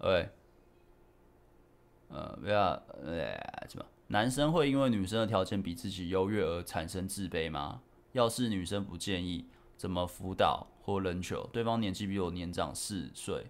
[0.00, 0.28] OK，
[2.10, 3.34] 呃，不要，呃，
[3.66, 3.86] 什么？
[4.08, 7.80] 男生会因为女生的条件比自己优越而产生自卑吗？
[8.12, 9.46] 要是女生不建议，
[9.78, 11.48] 怎么辅导或人求？
[11.50, 13.46] 对方年纪比我年长四岁，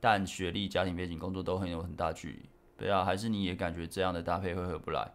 [0.00, 2.48] 但学历、家庭背景、工作都很有很大距离。
[2.76, 5.08] 不要，还是你也感觉这样的搭配会合不来？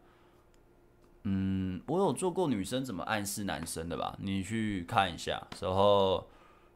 [1.30, 4.16] 嗯，我有做过女生怎么暗示男生的吧？
[4.22, 5.46] 你去看一下。
[5.60, 6.26] 然后，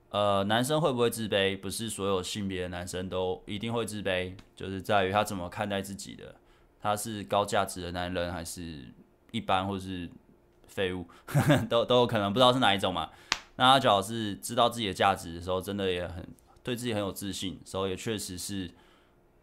[0.10, 1.58] 呃，男生会不会自卑？
[1.58, 6.36] 不是所有性别的男生都一定会自卑，就是在于他怎么看待自己的。
[6.82, 8.94] 他是高价值的男人，还是
[9.32, 10.10] 一般，或是
[10.68, 11.08] 废物，
[11.70, 13.10] 都都有可能，不知道是哪一种嘛。
[13.56, 16.28] 那他只要是知道自己的价值的时候，真的也很
[16.62, 18.70] 对自己很有自信，时候也确实是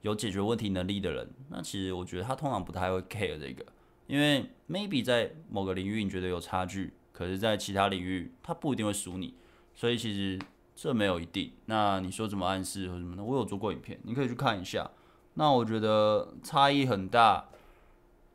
[0.03, 1.31] 有解决问题能力的人。
[1.49, 3.65] 那其实我觉得他通常不太会 care 这个。
[4.09, 9.35] 因为 maybe 在某个领域你觉得有差距，可是，在其他领域他不一定会输你，
[9.75, 10.39] 所以其实
[10.75, 11.53] 这没有一定。
[11.67, 13.23] 那你说怎么暗示或什么的？
[13.23, 14.91] 我有做过影片，你可以去看一下。
[15.35, 17.49] 那我觉得差异很大，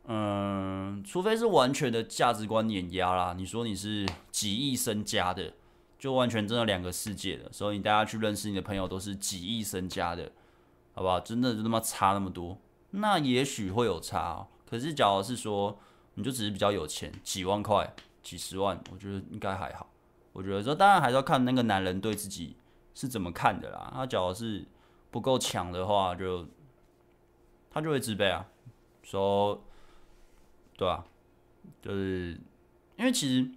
[0.06, 3.34] 嗯，除非是完全的价值观碾压啦。
[3.36, 5.52] 你说你是几亿身家的，
[5.98, 10.30] 就完全真的两个世界的，所以你大家去认识你的朋友都是几亿身家的，
[10.94, 11.18] 好不好？
[11.18, 12.58] 真的就他妈差那么多，
[12.92, 14.46] 那也许会有差哦。
[14.74, 15.78] 可是，假如是说，
[16.14, 17.94] 你就只是比较有钱，几万块、
[18.24, 19.88] 几十万，我觉得应该还好。
[20.32, 22.56] 我觉得说，当然还是要看那个男人对自己
[22.92, 23.92] 是怎么看的啦。
[23.94, 24.66] 他假如是
[25.12, 26.44] 不够强的话，就
[27.70, 28.48] 他就会自卑啊。
[29.04, 29.62] 说，
[30.76, 31.04] 对啊，
[31.80, 32.36] 就是
[32.96, 33.48] 因为其实，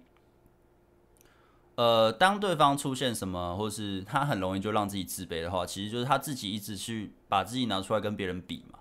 [1.74, 8.77] 呃，当对方出现什么，或是他很容易就让自己自卑的话，其实就是他自己一直去把自己拿出来跟别人比嘛。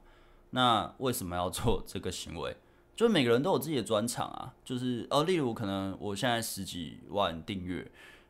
[0.57, 2.57] 那为什么要做这个行为？
[2.97, 7.87] 就每个人都有自己的专长啊，就是呃，例如可能我现在十几万订阅，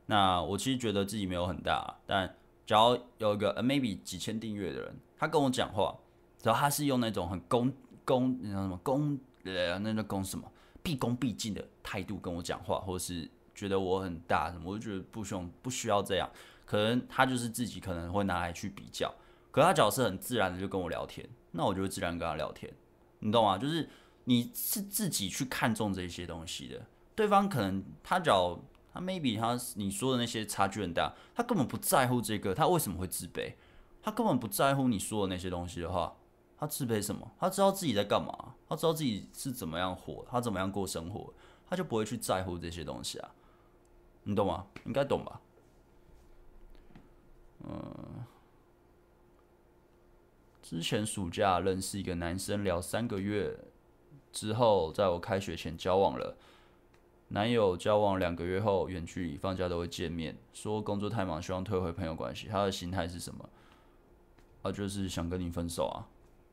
[0.07, 5.95] 那我其实觉得自己没有很大，但只要有一个呃 maybe 几千订阅的人，他跟我讲话，
[6.43, 7.71] 只要他是用那种很恭
[8.03, 10.51] 恭，你知道什么恭呃，那那恭什么，
[10.83, 13.25] 毕恭毕敬的态度跟我讲话，或是
[13.55, 16.29] 觉得我很大什么，我就觉得不需要不需要这样，
[16.65, 19.09] 可能他就是自己可能会拿来去比较，
[19.49, 21.25] 可他角色很自然的就跟我聊天，
[21.57, 22.71] 那我就会自然跟他聊天，
[23.19, 23.57] 你懂吗？
[23.57, 23.89] 就是。
[24.29, 26.85] 你是自己去看重这些东西的，
[27.15, 28.59] 对方可能他找
[28.93, 33.53] 他 maybe 他你说的那些差距很大，他根本不在乎这个，他为什么会自卑？
[34.01, 36.13] 他根本不在乎你说的那些东西的话，
[36.57, 37.31] 他自卑什么？
[37.39, 41.33] 他知道自己在干嘛，他知道自己是怎么样活，他怎么样过生活，
[41.69, 43.31] 他就不会去在乎这些东西啊，
[44.23, 44.67] 你懂吗？
[44.83, 45.39] 应该懂吧？
[47.63, 48.25] 嗯，
[50.69, 53.57] 之前暑假认识一个男生，聊三个月。
[54.33, 56.35] 之后，在我开学前交往了，
[57.29, 62.49] 男友交往两个月后远距离，放假都会见面，说工作太忙，希望退回朋友关系。
[62.49, 63.49] 他的心态是什么？
[64.61, 66.03] 啊，就是想跟你分手啊，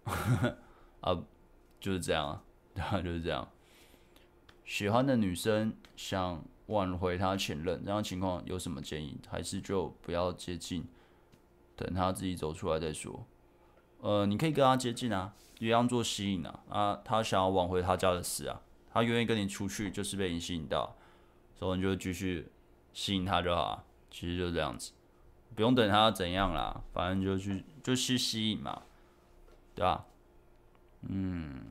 [1.03, 1.21] 啊，
[1.81, 2.45] 就是这样啊，
[2.79, 3.51] 啊，就是这样。
[4.65, 9.19] 喜欢的女生想挽回他前任，这样情况有什么建议？
[9.29, 10.87] 还是就不要接近，
[11.75, 13.27] 等他自己走出来再说。
[14.05, 18.61] 呃，你可以跟他接近啊，一样做吸引啊啊，他想要挽回他家的事啊，
[18.93, 20.95] 他愿意跟你出去，就是被你吸引到，
[21.55, 22.53] 所以你就继续
[22.93, 24.93] 吸引他就好啊，其实就是这样子，
[25.55, 28.83] 不用等他怎样啦，反正就去就去吸引嘛，
[29.75, 30.05] 对吧？
[31.09, 31.65] 嗯，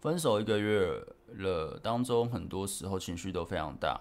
[0.00, 4.00] 分手一个月了，当中很多时候情绪都非常大，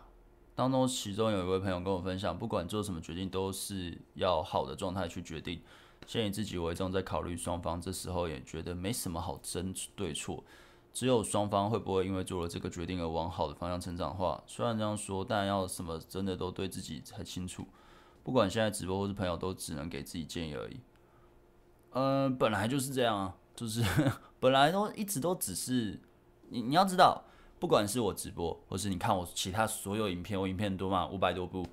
[0.56, 5.62] 当中其中有一位朋友跟我分享，不管做什么决定，都是要好的状态去决定。
[6.10, 7.80] 先以自己为重，再考虑双方。
[7.80, 10.44] 这时候也觉得没什么好争对错，
[10.92, 14.44] 只有双方会不会因为做了这个决定而往好的方向成长的话。
[14.48, 17.68] 虽然这样说，但要什么真的都对自己才清楚。
[18.24, 20.80] 不管现在直播或是朋友，都只能给自己建议而已。
[21.92, 23.84] 嗯、呃，本来就是这样啊，就是
[24.42, 26.00] 本来都一直都只是
[26.50, 27.24] 你你要知道，
[27.60, 31.68] 不管是我直播，或是你看我其他所有影片，我影片多嘛，五百多部，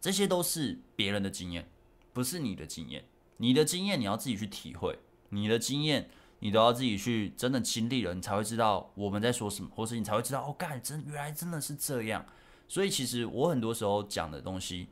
[0.00, 1.70] 这些都是别人的经验，
[2.12, 3.04] 不是你的经验。
[3.38, 4.98] 你的经验你要自己去体会，
[5.30, 6.08] 你的经验
[6.38, 12.24] 你都要自己去真的经历了，你才会知道我们在说什么，或是你才会知道哦，干真原来真的是这样。
[12.68, 14.88] 所以其实我很多时候讲的东西，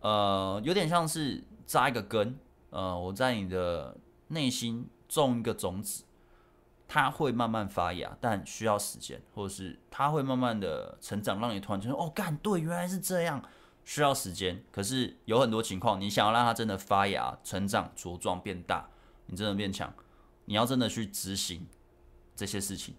[0.00, 2.38] 呃，有点像是扎一个根，
[2.70, 3.96] 呃，我在你的
[4.28, 6.04] 内心种一个种子，
[6.88, 13.42] 它会慢慢发芽，但需要时间，或者是它会慢慢的成长，让你突然觉得哦，干对，原来是这样。
[13.84, 18.88] 需要时间，可是有很多情况，你想要让它真的发芽、成长、茁壮、变大，
[19.26, 19.92] 你真的变强，
[20.44, 21.66] 你要真的去执行
[22.36, 22.94] 这些事情，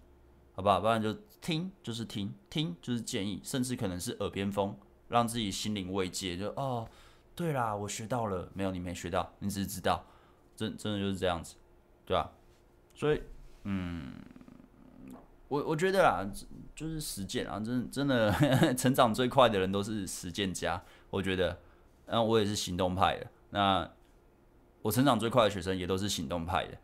[0.54, 0.80] 好不好？
[0.80, 4.78] 不然就听，就是听，听就是建议，甚至可能是耳边风，
[5.08, 6.36] 让自己心灵慰藉。
[6.36, 6.88] 就哦，
[7.34, 10.04] 对啦，我学到了，没有你没学到，你只是知道，
[10.54, 11.54] 真真的就是这样子，
[12.04, 12.30] 对吧？
[12.94, 13.22] 所以，
[13.64, 14.12] 嗯。
[15.48, 16.26] 我我觉得啦，
[16.74, 18.32] 就是实践啊，真真的
[18.74, 20.82] 成长最快的人都是实践家。
[21.10, 21.60] 我觉得，
[22.06, 23.26] 嗯，我也是行动派的。
[23.50, 23.88] 那
[24.82, 26.78] 我成长最快的学生也都是行动派的，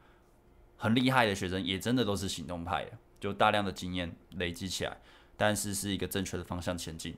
[0.76, 4.98] 很厉害的学生也真的都是行动派的，就大量的经验累积起来，
[5.36, 7.16] 但是是一个正确的方向前进。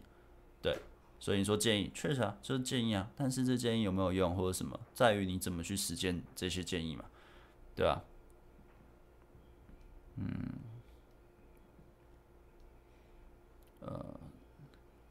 [0.63, 0.79] 对，
[1.19, 7.05] 所以你说建议，确实啊，就是建议啊，但是这建议有没有用或者什么，在于你怎么去实践这些建议嘛，
[7.77, 8.03] 对吧？
[10.17, 10.72] 嗯。
[13.85, 14.05] 呃，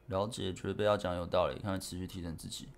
[0.08, 2.70] 了解，觉得贝大讲有道理，看看持续提升自己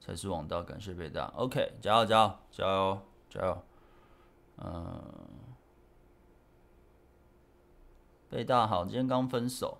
[0.00, 0.62] 才是王道。
[0.62, 3.62] 感谢贝大，OK，加油加油加油加油！
[4.58, 5.02] 嗯，
[8.28, 9.78] 贝大好，今天刚分手，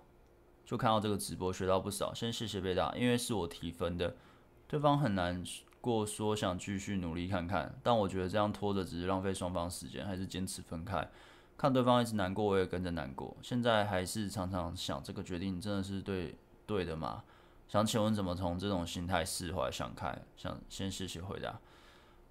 [0.65, 2.13] 就看到这个直播，学到不少。
[2.13, 4.15] 先谢谢贝大，因为是我提分的，
[4.67, 5.43] 对方很难
[5.81, 11.09] 过，说想继续努力看看，但我觉得这样拖着只是浪费双方时间，还是坚持分开。
[11.59, 13.35] 看对方一直难过，我也跟着难过。
[13.41, 16.33] 现在还是常常想，这个决定真的是对
[16.65, 17.21] 对的吗？
[17.67, 20.17] 想请问怎么从这种心态释怀、想开？
[20.37, 21.59] 想先谢谢回答。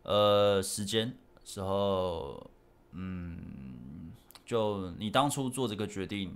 [0.04, 1.14] 呃，时间
[1.44, 2.50] 时候，
[2.92, 4.12] 嗯，
[4.46, 6.34] 就你当初做这个决定，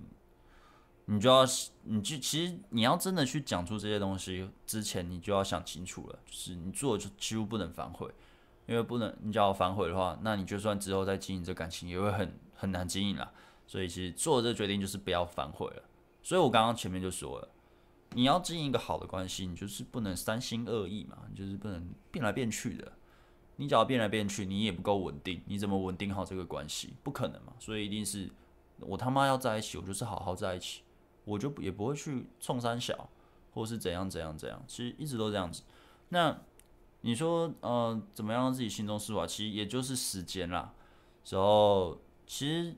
[1.06, 1.46] 你就要，
[1.84, 8.12] 你就其实你要真的去讲出这些东西之前，你就要想清楚了，就是你做就几乎不能反悔。
[8.66, 12.32] 因为不能，你只要反悔的话，那你就算之后再经营这感情，也会很
[12.62, 13.32] 很难经营了。
[13.66, 15.82] 所以其实做这个决定就是不要反悔了。
[16.22, 17.48] 所以我刚刚前面就说了，
[18.10, 22.92] 你要经营一个好的关系，你就是不能三心二意嘛，你就是不能变来变去的。
[23.56, 26.94] 你只要变来变去，你也不够稳定，你怎么稳定好这个关系？
[27.02, 28.30] 不可能嘛，所以一定是
[28.78, 30.82] 我他妈要在一起，我就是好好在一起，
[31.24, 33.08] 我就也不会去冲三小，
[33.52, 35.62] 或是怎样怎样怎样，其实一直都这样子。
[36.08, 36.40] 那
[37.02, 39.26] 你说，呃，怎么样让自己心中释怀？
[39.26, 40.72] 其实也就是时间啦，
[41.28, 42.74] 然后其实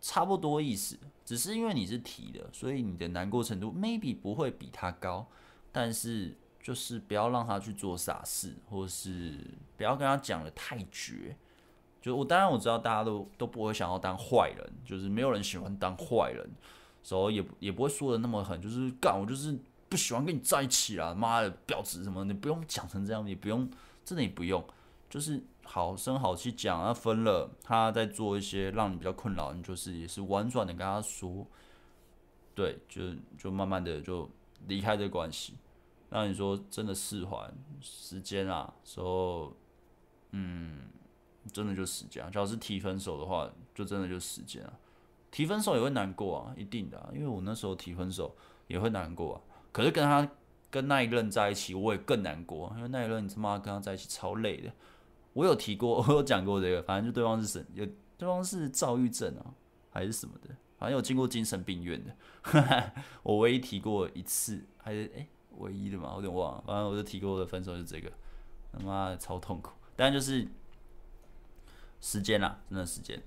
[0.00, 5.26] 差不多意思，只是因为你是提的，所以你的难过程度 maybe 不会比他高，
[5.70, 6.36] 但是。
[6.66, 9.38] 就是不要让他去做傻事，或是
[9.76, 11.36] 不要跟他讲的太绝。
[12.02, 16.44] 就我当然我知道大家都都不会想要当坏人，就是没有人喜欢当坏人，
[17.04, 19.56] 所以也也不会说的那么狠，就是干我就是
[19.88, 23.70] 不喜欢跟你在一起啦，妈的婊子什么，你不用讲成这样，你不用
[24.04, 24.64] 真的也不用，
[25.08, 31.46] 就是好声好气讲，啊分了，他在做一些让你比较困扰，你就是也是婉转的跟他说，
[32.54, 33.02] 对，就
[33.36, 34.30] 就慢慢的就
[34.66, 35.54] 离开这关系。
[36.08, 37.50] 那你说真的释怀
[37.80, 38.72] 时间啊？
[38.84, 39.52] 说，
[40.30, 40.82] 嗯，
[41.52, 42.30] 真的就时间啊。
[42.30, 44.72] 假如是提分手的话，就真的就时间啊。
[45.32, 47.10] 提分手也会难过啊，一定的啊。
[47.12, 48.34] 因为我那时候提分手
[48.68, 49.40] 也会难过啊。
[49.72, 50.26] 可是跟他
[50.70, 54.72] 跟那一任在一起，我也更难过，因为那一任你他妈跟他在一起超累的。
[55.36, 59.52] 我有提过， 我有讲过这个，反正就对方是神，有对方是躁郁症啊，
[59.90, 62.92] 还是什么的，反正有进过精神病院的。
[63.22, 65.28] 我唯一提过一次，还是哎。
[65.58, 66.62] 唯一的嘛，我有点忘了。
[66.66, 68.12] 反正我就提过的分手是这个，
[68.70, 69.72] 他妈的超痛苦。
[69.96, 70.46] 但就是
[71.98, 73.22] 时间啦，真的时间。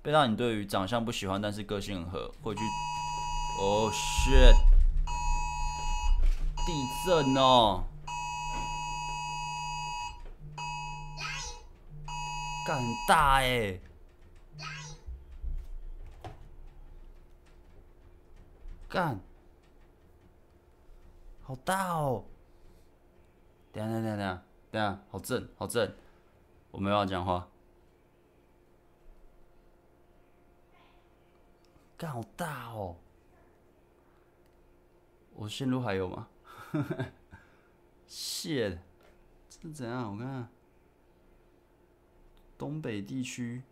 [0.00, 2.60] 贝大，你对于长相不喜欢，但是个性很合，会去。
[3.60, 4.54] Oh shit！
[6.64, 6.72] 地
[7.04, 7.82] 震哦！
[12.66, 13.80] 干大哎、欸！
[18.88, 19.20] 干！
[21.42, 22.24] 好大哦！
[23.72, 25.94] 等下等下等下等下，好震好震，
[26.70, 27.48] 我没办法讲话。
[31.98, 32.96] 干好大哦！
[35.34, 36.28] 我线路还有吗？
[38.06, 38.78] 谢，
[39.50, 40.12] 这怎样？
[40.12, 40.48] 我看看，
[42.56, 43.62] 东北地区，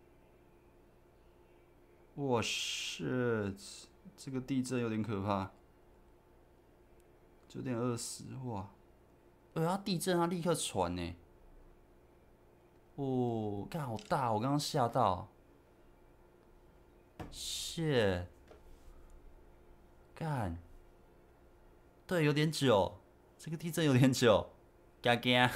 [2.15, 3.55] 哇是，
[4.15, 5.51] 这个地震有点可怕。
[7.47, 8.71] 九点二十，哇！
[9.53, 11.15] 哎、欸，它地震，它立刻传呢。
[12.95, 15.29] 哦，看好大，我刚刚吓到。
[17.31, 18.27] 谢，
[20.15, 20.57] 干，
[22.05, 22.99] 对，有点久，
[23.37, 24.49] 这个地震有点久，
[25.01, 25.51] 嘎嘎。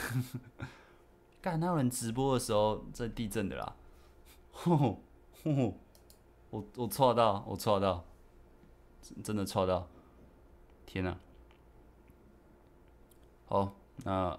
[1.48, 3.74] 干，哪有人直播的时候在地震的啦？
[4.52, 5.00] 吼吼！
[6.50, 8.04] 我我错到，我错到，
[9.24, 9.88] 真的错到！
[10.86, 11.18] 天哪！
[13.46, 13.74] 好，
[14.04, 14.38] 那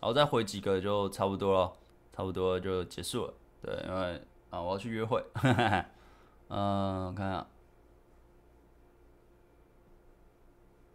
[0.00, 1.72] 我再回几个就差不多了，
[2.12, 3.34] 差不多就结束了。
[3.60, 5.24] 对，因为啊，我要去约会。
[6.46, 7.44] 嗯， 看下，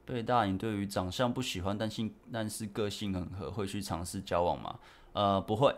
[0.06, 4.80] 贝大，你对于长相不喜欢，但性但是个性很合，会去尝试交往吗？
[5.14, 5.76] 呃，不会，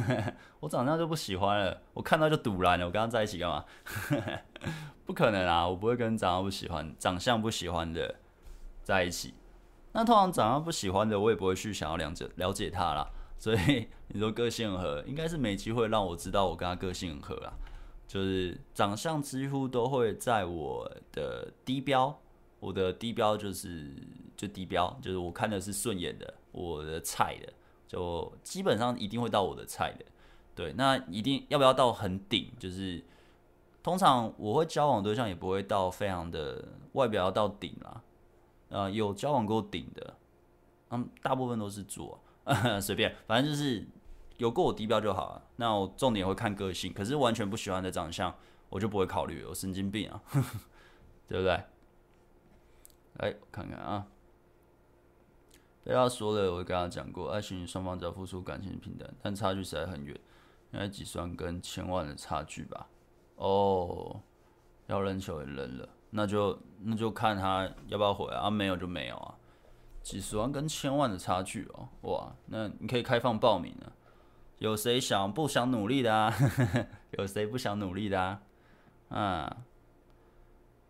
[0.60, 2.86] 我长相就不喜欢了，我看到就赌烂了。
[2.86, 3.64] 我跟他在一起干嘛？
[5.06, 8.14] 不可能啊，我不会跟长相不喜欢、长相不喜欢的
[8.82, 9.34] 在一起。
[9.92, 13.08] 那通常长相不喜欢的，我也不会去想要了解了解他啦。
[13.38, 17.52] 所以你说个性很合，应该是没机会让我知道我跟他个性很合啦。
[18.06, 22.18] 就是长相几乎都会在我的低标，
[22.60, 23.90] 我的低标就是
[24.36, 27.52] 就低标，就是我看的是顺眼的，我的菜的，
[27.86, 30.04] 就基本上一定会到我的菜的。
[30.54, 32.52] 对，那一定要不要到很顶？
[32.58, 33.02] 就是
[33.82, 38.00] 通常我会交往对象也不会到非常的外表要到顶啦。
[38.68, 40.16] 呃，有交往过顶的，
[40.90, 42.20] 嗯，大部分都是做
[42.80, 43.86] 随便，反正就是
[44.38, 45.42] 有过我低标就好了。
[45.56, 48.34] 那我重点会看个性，可是完全不喜欢的长相，
[48.68, 50.22] 我就不会考虑，我神经病啊，
[51.28, 51.60] 对不对？
[53.18, 54.06] 来我看看啊，
[55.84, 60.18] 被他说了，我跟他讲过，爱情双方只要付出，感情平等，但差距实在很远，
[60.72, 62.88] 应该几十万跟千万的差距吧？
[63.36, 64.20] 哦，
[64.86, 65.88] 要扔球也扔了。
[66.10, 69.34] 那就那就看他要不要回啊，啊，没有就没有啊，
[70.02, 73.92] 几十万跟千万的差距哦，哇，那你可以开放报名了，
[74.58, 76.32] 有谁想不想努力的啊？
[77.18, 78.40] 有谁不想努力的啊？
[79.08, 79.56] 啊，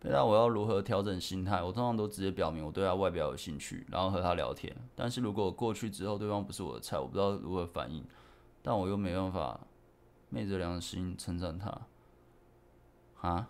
[0.07, 1.61] 那我要如何调整心态？
[1.63, 4.75] 我通常都直接表明我对他外表有兴趣，然后和他聊天。
[4.95, 8.03] 但是如果过去之后对方不是我的菜，我不知道如何反应，
[8.61, 9.59] 但我又没办法
[10.29, 11.69] 昧着良心称赞他，
[13.21, 13.49] 啊？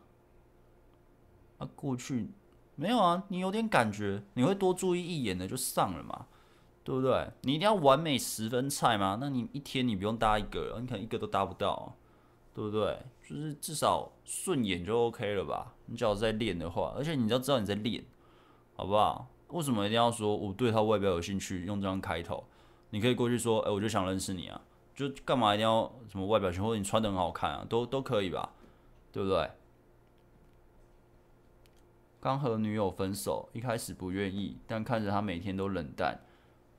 [1.58, 2.30] 啊过去
[2.76, 6.28] 没有啊，你有点感觉，你会多注意一眼的就上了嘛。
[6.84, 7.32] 对不对？
[7.42, 9.18] 你一定要完美十分菜吗？
[9.20, 11.96] 那你一天你不用搭一个，你可能一个都搭不到，
[12.54, 13.00] 对不对？
[13.28, 15.74] 就是至少顺眼就 OK 了吧？
[15.88, 18.04] 你只要在练的话，而且你要知道你在练，
[18.76, 19.28] 好不好？
[19.48, 21.66] 为什么一定要说我对他外表有兴趣？
[21.66, 22.44] 用这样开头，
[22.92, 24.62] 你可以过去说，哎，我就想认识你啊，
[24.96, 28.54] 就干嘛一定要什么外表型，或者你穿的很好看啊，都都可以吧？
[29.12, 29.50] 对不对？
[32.20, 36.20] 刚和女友分手，一开始不愿意，但看着她每天都冷淡，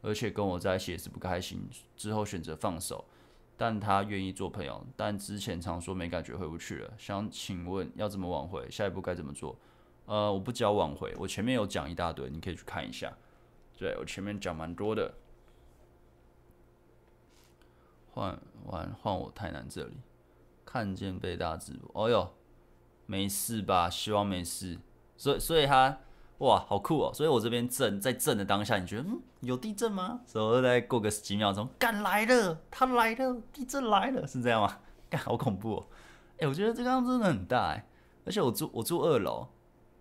[0.03, 3.05] 而且跟我在一起也是不开心，之后选择放手。
[3.57, 6.93] 但他愿意做朋友，但之前常说没感觉回不去了。
[6.99, 8.71] 想请问要怎么挽回？
[8.71, 9.57] 下一步该怎么做？
[10.05, 13.17] 呃，我不教挽回，我前面有讲一大堆，你可以去看一下。
[13.79, 15.15] 对，我前面讲蛮多的。
[18.13, 19.97] 换换换我台南这里，
[20.65, 22.33] 看见被大直播，哦哟，
[23.05, 23.91] 没事吧？
[23.91, 24.79] 希望没事。
[25.17, 25.99] 所以所以他
[26.39, 27.13] 哇，好酷哦！
[27.15, 30.21] 所以我这边震在震的当下，你觉得嗯有地震吗？
[30.27, 34.79] 所以再过个几秒钟，干来了，他来了，地震来了，是这样吗？
[35.09, 35.87] 干好恐怖哦！
[36.39, 37.87] 哎、我觉得这个样子真的很大哎，
[38.25, 39.47] 而且我住我住二楼。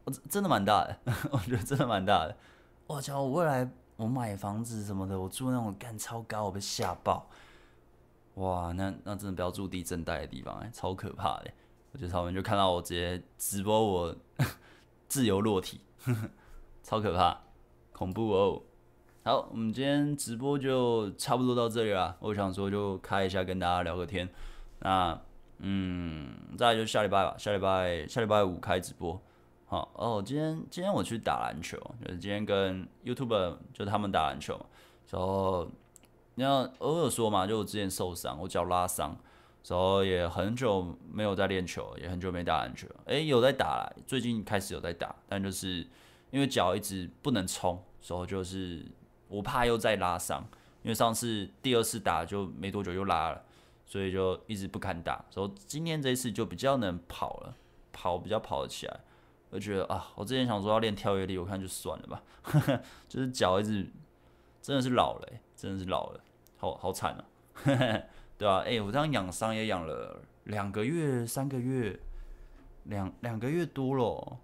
[0.03, 0.95] 我真的蛮大的，
[1.31, 2.37] 我觉得真的蛮大的。
[2.85, 3.23] 我操！
[3.23, 7.27] 我未来我买房子什么的，我住那种干超高，我被吓爆。
[8.35, 11.49] 哇，那那真的不要住地震带的地方，哎，超可怕的。
[11.91, 14.15] 我觉得他们就看到我直接直播我
[15.07, 15.79] 自由落体，
[16.83, 17.37] 超可怕，
[17.91, 18.61] 恐怖哦。
[19.23, 22.15] 好，我们今天直播就差不多到这里了。
[22.19, 24.29] 我想说就开一下跟大家聊个天。
[24.79, 25.19] 那
[25.59, 29.19] 嗯，再来就下礼拜吧，下礼拜下礼拜五开直播。
[29.67, 34.65] 好哦，今天今天我去打篮球，就是今天跟 YouTube 就他们打篮球嘛，
[35.09, 35.67] 然后
[36.35, 39.17] 你要偶尔说嘛，就我之前受伤，我脚拉伤，
[39.67, 45.87] 然后也很久没有在练球，也很久没打篮球，诶，有在打啦，最近开始有在打，但就是
[46.29, 48.85] 因为脚一直不能冲，所以就是
[49.27, 50.47] 我怕又再拉伤，
[50.83, 53.43] 因为上次第二次打就没多久又拉了，
[53.85, 57.55] 所以就一直不敢打，所以今天这一次就比较能跑了，
[57.91, 58.99] 跑比较跑得起来。
[59.49, 62.21] 我觉得啊，我之前想说要练跳跃力，我看就算了吧，
[63.07, 63.87] 就是脚一直
[64.61, 66.19] 真的是老了，真的是老了，
[66.57, 67.23] 好好惨啊，
[68.37, 68.47] 对？
[68.47, 68.63] 啊？
[68.65, 71.99] 哎，我这样养伤也养了两个月，三个月，
[72.83, 74.37] 两两个月多了，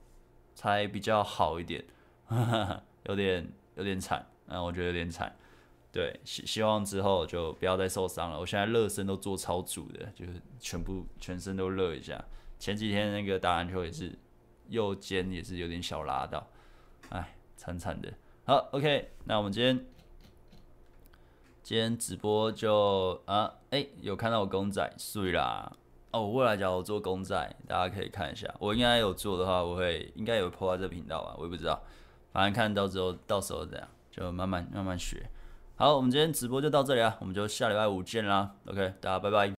[0.53, 1.83] 才比较好一点，
[3.05, 5.35] 有点有点惨，嗯，我觉得有点惨。
[5.91, 8.39] 对，希希望之后就不要再受伤了。
[8.39, 12.23] 我现在热身都做超足的，就是全部全身都热一下。
[12.57, 14.17] 前几天那个打篮球也是。
[14.69, 16.47] 右肩也是有点小拉到，
[17.09, 18.09] 哎，惨惨的。
[18.45, 19.85] 好，OK，那我们今天
[21.63, 25.71] 今天直播就啊，哎，有看到我公仔碎啦。
[26.11, 28.53] 哦，我未来假如做公仔，大家可以看一下。
[28.59, 31.81] 我应该有做的话，我会应该有 po 在这频道吧，我也不知道。
[32.33, 35.29] 反正看到之后，到时候怎样就慢慢慢慢学。
[35.75, 38.55] 好，我们今天直播就到这里啊，我们就下礼拜五见啦。
[38.67, 39.49] OK，大家拜拜。